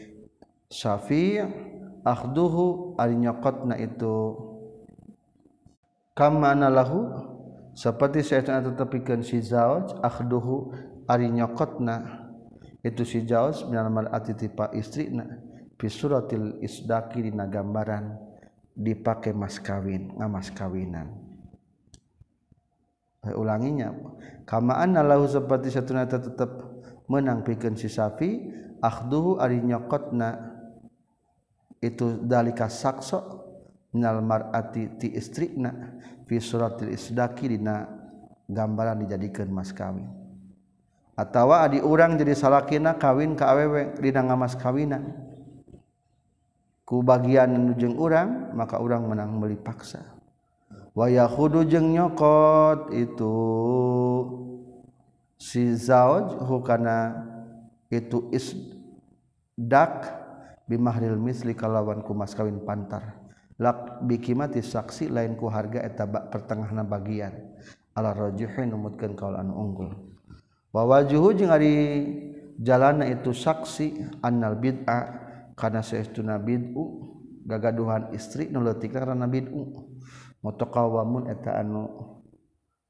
[0.72, 1.44] syafi'
[2.05, 4.37] akhduhu ari nyokotna itu.
[6.14, 7.11] Kama anna lahu
[7.75, 10.70] seperti saya tetapikan si zauj akhduhu
[11.11, 12.22] ari nyokotna.
[12.85, 15.27] Itu si zauj minal mar'ati tipa istrina
[15.75, 18.14] fi suratil isdaki dina gambaran
[18.79, 21.11] dipakai mas kawin ngamas kawinan.
[23.25, 23.91] Ulanginya
[24.45, 26.51] kama anna lahu seperti satuna tetap
[27.09, 30.55] menang pikeun si safi akhduhu ari nyokotna.
[31.85, 33.45] Itu dalika sakso
[33.93, 37.89] minal mar'ati ti istrina fi suratil isdaki dina
[38.49, 40.09] gambaran dijadikan mas kawin.
[41.14, 45.14] Atawa adi urang jadi salakina kawin ka awewe dina ngamas kawinan
[46.85, 50.03] ku bagian nujeng urang maka urang menang beli paksa.
[50.95, 53.35] Waya hudu jeung nyokot itu
[55.39, 57.27] si zauj hukana
[57.91, 60.07] itu isdak
[60.70, 63.24] bimahril misli kalawan kumas kawin pantar.
[63.59, 67.55] lak bikimati saksi lain ku harga etabak pertengahna bagian.
[67.94, 69.90] Ala rajihin numutkeun kaul anu unggul.
[70.74, 71.74] Wa wajuhu jeung ari
[72.59, 75.22] jalana itu saksi annal bid'a
[75.55, 77.14] kana saestuna bid'u
[77.46, 79.86] gagaduhan istri nu leutik karena bid'u.
[80.42, 81.86] Mutaqawamun eta anu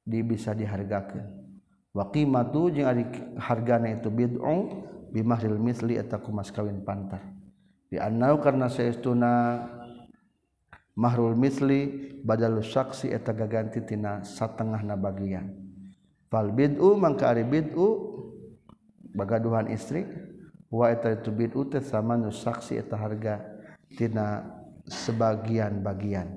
[0.01, 1.29] di bisa dihargakeun.
[1.93, 3.05] Wa qimatu jeung ari
[3.37, 7.21] hargana itu bid'u bimahril misli eta kumas kawin pantar.
[7.93, 9.61] Di annau karena saestuna
[10.95, 15.51] mahrul misli badal saksi eta gaganti tina satengahna bagian.
[16.31, 18.15] Fal bid'u mangka ari bid'u
[19.15, 20.03] bagaduhan istri
[20.75, 23.47] itu sama saksi harga
[24.91, 26.35] sebagian-bagian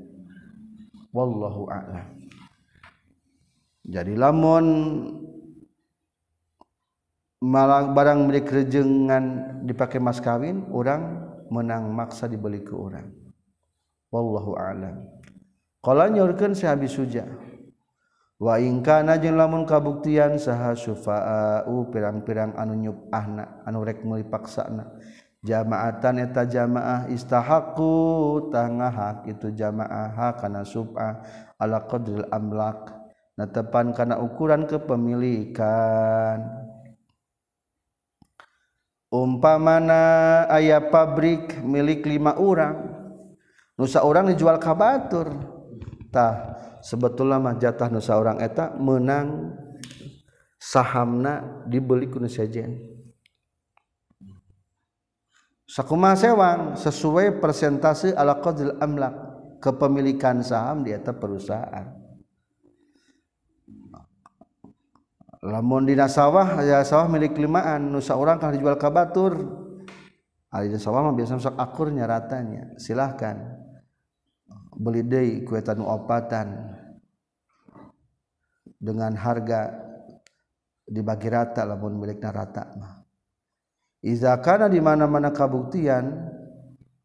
[1.10, 1.66] wallu
[3.88, 4.66] jadi lamun
[7.42, 13.10] malang barang milik rejengan dipakai mas kawin orang menang maksa dibeli ke orang
[14.10, 15.04] wallahu a'lam.
[15.84, 17.24] Qala nyorkeun si Abi Suja.
[18.38, 24.94] Wa in kana jeung lamun kabuktian saha syufa'u pirang-pirang anu nyubahna anu rek meuli paksana
[25.42, 27.94] jamaatan eta jamaah istahaqqu
[28.54, 31.24] tangah hak itu jamaah kana sub'ah
[31.58, 32.94] ala qadril amlak.
[33.38, 36.42] Natepan kana ukuran kepemilikan.
[39.14, 42.97] Umpamana aya pabrik milik lima orang
[43.78, 45.32] nusa orang dijual kabatur.
[46.12, 46.58] Tah
[47.22, 49.54] lama jatah Nusa orang etak menang
[50.58, 52.98] sahamna dibeli ku sajen
[55.68, 59.14] sakuma sewang sesuai persentase ala qadil amlak
[59.60, 61.86] kepemilikan saham di atas perusahaan.
[65.44, 69.38] Lamun dina sawah ya sawah milik limaan nusa orang kan dijual ka batur
[70.50, 72.74] ari sawah mah biasa sok akurnya ratanya.
[72.82, 73.57] Silahkan
[74.78, 76.78] beli deui kuetan opatan
[78.78, 79.74] dengan harga
[80.86, 82.94] dibagi rata lamun milikna rata mah.
[84.06, 86.06] Iza kana di mana-mana kabuktian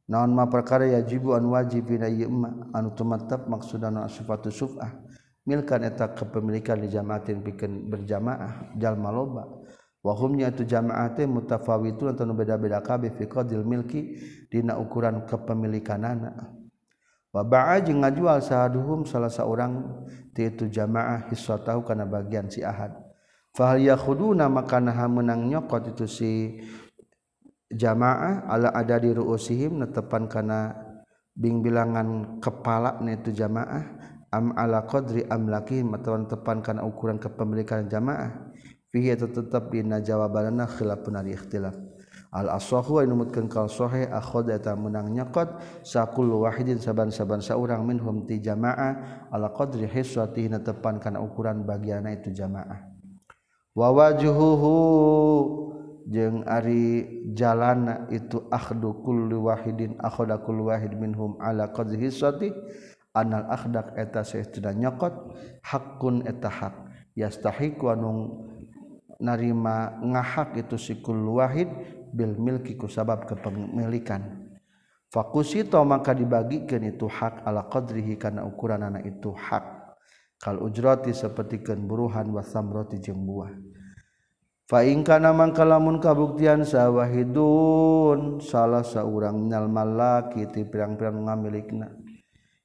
[0.06, 2.28] naon ma perkara yajibu an wajib dina ieu
[2.76, 4.92] anu tumattap maksudana sifatu suf'ah
[5.48, 9.48] milkan eta kepemilikan di jamaatin pikeun berjamaah jalma loba
[10.04, 14.20] wa humnya itu jamaah teh mutafawitun atau beda-beda kabeh fi qadil milki
[14.52, 16.61] dina ukuran kepemilikanana
[17.32, 19.80] Waba jeung ngajual sahaduhum salah seorang
[20.36, 22.92] ti itu jamaah hiswa tahu kana bagian si ahad.
[23.56, 26.60] Fahal yakhuduna maka naha menang nyokot itu si
[27.72, 30.76] jamaah ala ada di ruusihim netepan kana
[31.32, 33.84] bing bilangan kepala na itu jamaah
[34.32, 38.52] am ala qadri amlakihim atawa tepan kana ukuran kepemilikan jamaah
[38.92, 41.76] fihi tetap dina jawabanana khilafun ari ikhtilaf
[42.32, 48.24] al aswahu anu mutkeun kal sahih akhadha eta meunang nyakot sakul wahidin saban-saban saurang minhum
[48.24, 52.88] ti jamaah ala qadri hiswatihi tepan kana ukuran bagianna itu jamaah.
[53.76, 54.72] Wa wajhuhu
[56.08, 57.04] jeung ari
[57.36, 62.48] jalana itu akhdu kulli wahidin akhadha kulli wahid minhum ala qadri hiswati
[63.12, 65.12] anal akhdaq eta saestuna nyakot
[65.68, 66.74] hakun eta hak.
[67.12, 68.40] Yastahiqu anu
[69.20, 71.68] narima ngahak itu sikul wahid
[72.12, 74.52] bil milki ku sabab kepemilikan.
[75.12, 79.96] Fakusito maka dibagikan itu hak ala qadrihi karena ukuran anak itu hak.
[80.40, 83.52] Kal ujrati seperti kenburuhan wasamroti jeung buah.
[84.66, 91.92] Fa in kana mangka lamun kabuktian sawahidun salah saurang nyal malaki ti pirang-pirang ngamilikna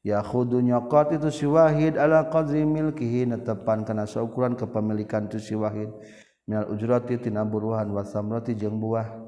[0.08, 5.52] ya khudu nyokot itu si wahid ala qadri milkihi netepan kana saukuran kepemilikan tu si
[5.52, 5.92] wahid.
[6.48, 9.27] Minal ujrati tina buruhan wasamroti jeung buah.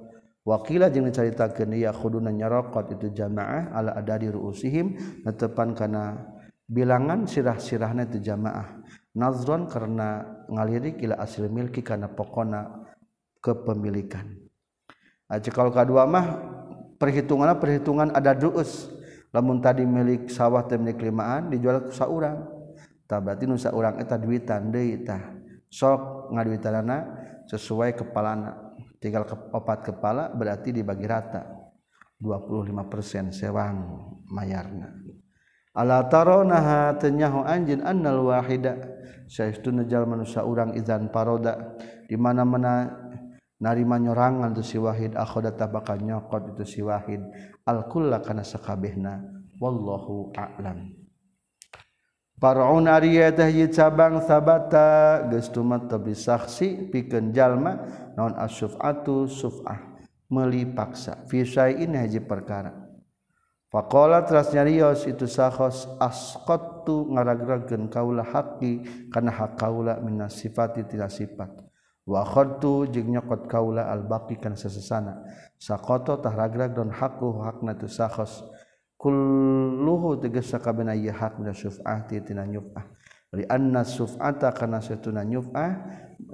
[0.49, 4.97] Wakila jeung dicaritakeun ieu khuduna nyarokot itu jamaah ala adadi ruusihim.
[5.21, 6.25] Netepan kana
[6.65, 8.81] bilangan sirah-sirahna itu jamaah.
[9.13, 12.89] Nazron karena ngalirik ila asli milki kana pokona
[13.45, 14.25] kepemilikan.
[15.29, 16.25] Aja kalau kedua mah
[16.97, 18.89] perhitungannya perhitungan ada duus
[19.29, 22.49] lamun tadi milik sawah teh milik limaan dijual ke saurang.
[23.05, 25.37] Tah berarti nu saurang eta duitan deui tah.
[25.69, 26.97] Sok ngaduitanana
[27.45, 28.68] sesuai kepalana
[28.99, 31.57] tinggal ke opat kepala berarti dibagi rata.
[32.19, 33.77] 25% sewang
[34.27, 34.91] mayarna.
[35.71, 38.75] Ala taronaha tanyahu anjin annal wahida.
[39.23, 41.79] Saestuna jalma manusia urang idzan paroda.
[42.03, 42.91] Di mana-mana
[43.63, 47.23] narima nyorangan tu si wahid akhoda tabaka nyokot itu si wahid.
[47.63, 49.23] Al kulla kana sakabehna
[49.63, 50.98] wallahu a'lam.
[52.39, 57.83] Paraun Arya tahji cabang sabata geus tumat tabi saksi pikeun jalma
[58.15, 59.99] naon asyufatu suf'ah
[60.31, 61.27] meuli paksa.
[61.27, 62.71] Fi syai'in haji perkara.
[63.67, 71.11] Faqala teras nyarios itu sahos asqattu ngaragrageun kaula haqqi kana hak kaula min sifati tina
[71.11, 71.51] sifat.
[72.07, 75.21] Wakhotu jeng nyokot kaula albaki kan sesesana.
[75.59, 78.41] Sakoto tah ragrag don haku hakna tu sahos
[78.99, 82.83] kulluhu tegas sakabena ieu hak min syuf'ati tina nyuf'ah.
[83.31, 85.71] Li anna syuf'ata kana satuna nyuf'ah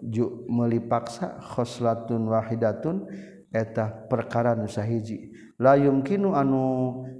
[0.02, 3.06] ju meuli paksa khoslatun wahidatun
[3.54, 5.30] eta perkara nu sahiji.
[5.62, 6.64] La yumkinu anu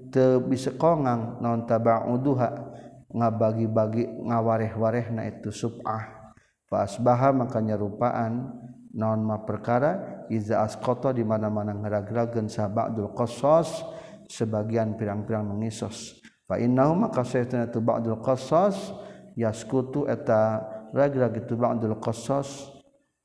[0.10, 2.74] teu bisa kongang naon tabauduha
[3.16, 6.36] ngabagi-bagi ngawareh-warehna itu sub'ah
[6.68, 8.52] fa asbaha maka nyarupaan
[8.92, 13.88] naon ma perkara iza asqata di mana-mana ngeragrageun sabadul qasas
[14.28, 18.94] sebagian pirang-pirang nungisos fa innahu maka saytuna tu ba'dul qasas
[19.34, 20.62] yaskutu eta
[20.94, 22.76] ragra gitu ba'dul qasas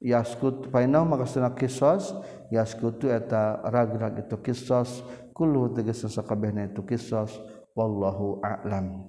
[0.01, 2.17] yaskut fa innahu maka saytuna qisas
[2.51, 5.05] yaskutu eta ragra gitu qisas.
[5.31, 7.33] Kullu tegas sakabehna itu qisas.
[7.73, 9.09] Wallahu a'lam.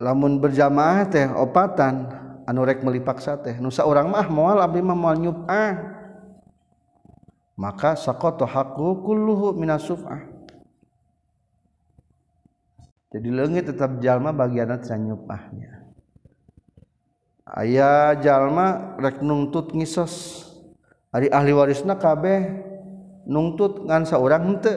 [0.00, 2.08] Lamun berjamaah teh opatan
[2.48, 5.95] anurek melipaksa teh nusa orang mah moal abdi mah moal nyup ah
[7.56, 10.36] maka sakoto haku kulluhu minasuf'ah.
[13.16, 15.76] Jadi leungit tetap jalma bagianna sanyupahnya
[17.46, 20.44] aya jalma rek nungtut ngisos.
[21.14, 22.44] Ari ahli warisna kabeh
[23.24, 24.76] nungtut ngan saurang henteu.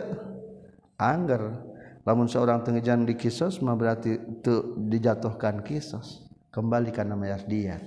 [0.99, 1.65] Angger
[2.03, 6.27] lamun seorang tengejan di kisos mah berarti teu dijatuhkan kisos.
[6.49, 7.81] Kembali kana mayas dia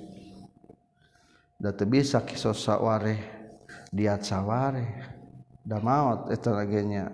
[1.57, 3.42] da teu bisa kisos sawareh.
[3.93, 4.87] dia sawware
[5.65, 7.13] da maut etnya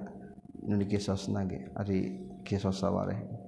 [0.89, 3.39] kisos nage ari kisos sawware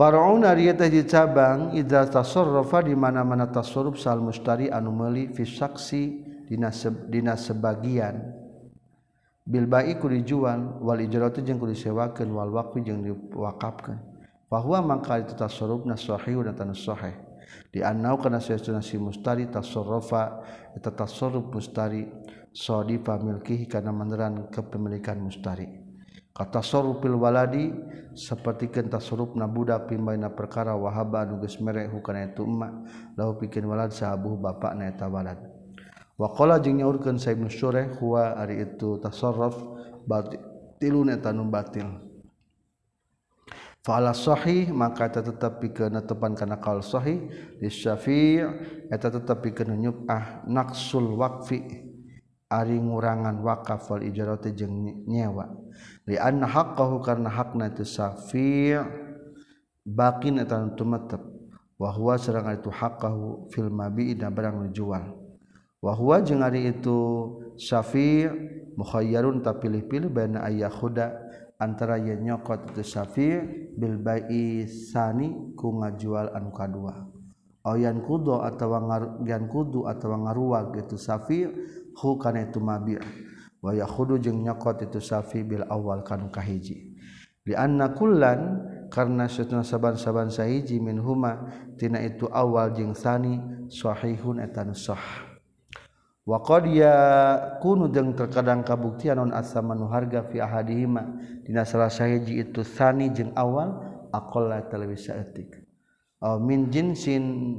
[0.00, 6.02] Faraun ari teh cabang idza tasarrafa di mana-mana tasarruf sal mustari anu meuli fi saksi
[6.48, 6.72] dina
[7.04, 8.16] dina sebagian.
[9.44, 14.00] Bil ba'i ku dijual wal ijratu jeung ku disewakeun wal waqfi jeung diwakafkeun
[14.48, 17.12] fa mangka itu tasarrufna sahih dan tanu sahih.
[17.70, 20.42] dianau kana saytuna si mustari tasarrufa
[20.76, 22.06] eta tasarruf mustari
[22.50, 25.68] sadifa milkihi kana meneran kepemilikan mustari.
[26.30, 27.74] Kata sorupil waladi
[28.14, 32.72] seperti kenta sorup na budak pimbaina perkara wahaba anu geus mere hukana itu emak
[33.18, 35.38] lahu pikeun walad sahabuh bapak na eta walad.
[36.16, 39.58] Wakola jeung nyaurkeun sa ibnu syurah huwa ari itu tasarruf
[40.06, 42.09] batilun eta nu batil.
[43.80, 47.32] Fa'ala sahih maka eta tetep pikeun tepan kana kaul sahih.
[47.56, 48.44] Di Syafi'
[48.92, 51.88] eta tetep pikeun nyupah naqsul waqfi
[52.50, 55.48] ari ngurangan wakaf wal ijarati jeung nyewa.
[56.04, 58.76] Li anna haqqahu karna hakna itu Syafi'
[59.88, 61.24] bakin eta tumetep
[61.80, 65.16] wa huwa sareng itu haqqahu fil mabi'i barang dijual.
[65.80, 67.00] Wahwa jeung hari itu
[67.56, 68.28] Syafi'
[68.76, 71.29] mukhayyarun tak pilih-pilih baina ayyakhuda
[71.60, 73.36] antara yen nyokot itu Syafi'
[73.76, 77.06] bil bai'i sani ku ngajual anu kadua.
[77.68, 81.44] Oyan kudo atawa ngargan kudu atawa ngaruwag itu Syafi'
[82.00, 82.96] hu kana itu mabi'
[83.60, 86.96] wa yakhudu jeung nyokot itu Syafi' bil awal kanu kahiji.
[87.44, 91.48] Li anna kullan karena setengah saban-saban sahiji min huma
[91.80, 93.40] tina itu awal jeung sani
[93.72, 95.29] sahihun etan sah.
[96.30, 101.02] waqad yakunu jeung terkadang kabuktian non asamanu harga fi ahadihima.
[101.42, 103.82] Dina salah sahiji itu sani jeung awal
[104.14, 105.66] aqalla talabi saetik
[106.22, 107.58] aw min jinsin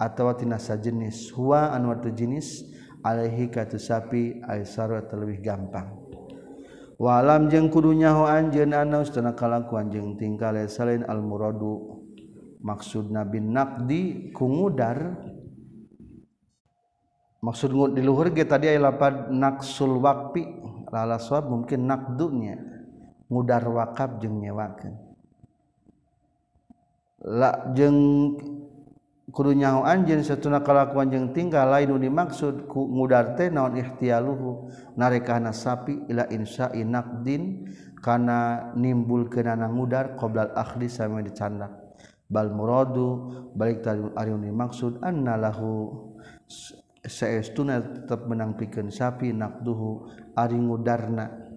[0.00, 2.64] atawa tina sajenis huwa anu teu jenis
[3.04, 6.00] alaihi ka sapi aisaru lebih gampang.
[7.00, 12.00] Walam jeung kudunya ho anjeun anaus tana kalakuan jeung tingkah lain al muradu
[12.60, 15.16] maksudna bin naqdi kungudar
[17.40, 20.44] maksud di luhur ge tadi aya lapad naqsul waqfi
[20.92, 22.56] lala swab mungkin naqdunya
[23.30, 24.94] mudar wakaf jeung nyewakeun.
[27.20, 27.98] La jeung
[29.30, 34.72] kudu nyaho anjeun satuna kalakuan jeung tinggal lain nu dimaksud ku mudar teh naon ihtiyaluhu
[34.98, 37.70] narekana sapi ila insa'i naqdin
[38.02, 41.70] kana nimbul kenana mudar qoblal akhdi sami dicandak.
[42.30, 46.10] Bal muradu balik tadi ari dimaksud annalahu
[47.04, 51.50] saestuna tetap menang pikeun sapi naqduhu ari ngudarna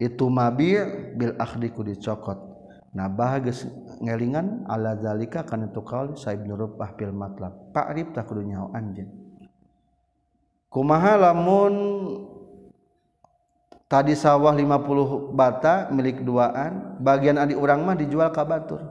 [0.00, 0.74] itu mabi
[1.14, 2.52] bil akhdi ku dicokot.
[2.94, 3.66] Nabah geus
[3.98, 7.74] ngelingan ala zalika kana tu qaul sa ibnu rubah fil matlab.
[7.74, 9.10] Pa'rif ta kudu nyaho anjeun.
[10.70, 11.74] Kumaha lamun
[13.90, 18.82] tadi sawah 50 bata milik duaan bagian adi urang mah dijual ka batur.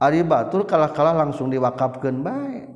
[0.00, 2.73] Ari batur kalah-kalah langsung diwakafkeun bae.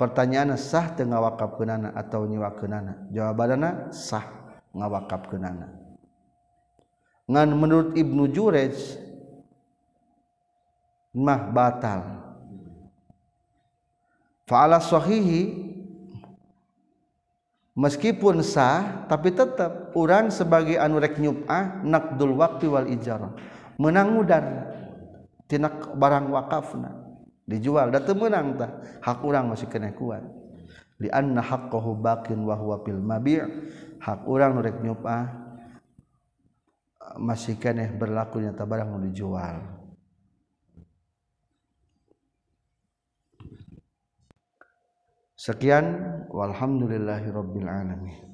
[0.00, 4.24] Pertanyaanna sah teu ngawakafkeunana atau nyiwakeunana jawabanna sah
[4.72, 5.68] ngawakafkeunana.
[7.28, 8.80] Ngan menurut Ibnu Jurej
[11.12, 12.00] mah batal.
[14.48, 15.68] Fa'ala sahihi
[17.76, 23.36] meskipun sah tapi tetap orang sebagai anu rek nyup'ah nakdul waktu wal ijarah.
[23.76, 24.74] Menang mudar
[25.44, 26.99] tinak barang wakafna
[27.50, 27.90] dijual.
[27.90, 28.70] Da menang tah
[29.02, 30.22] hak orang masih kena kuat.
[31.02, 33.42] Li anna haqqahu baqin wa huwa fil mabi'
[33.98, 35.26] hak orang nu rek nyopa ah,
[37.18, 39.80] masih kena berlaku nyata barang nu dijual.
[45.40, 45.96] Sekian
[46.28, 48.28] walhamdulillahirabbil alamin.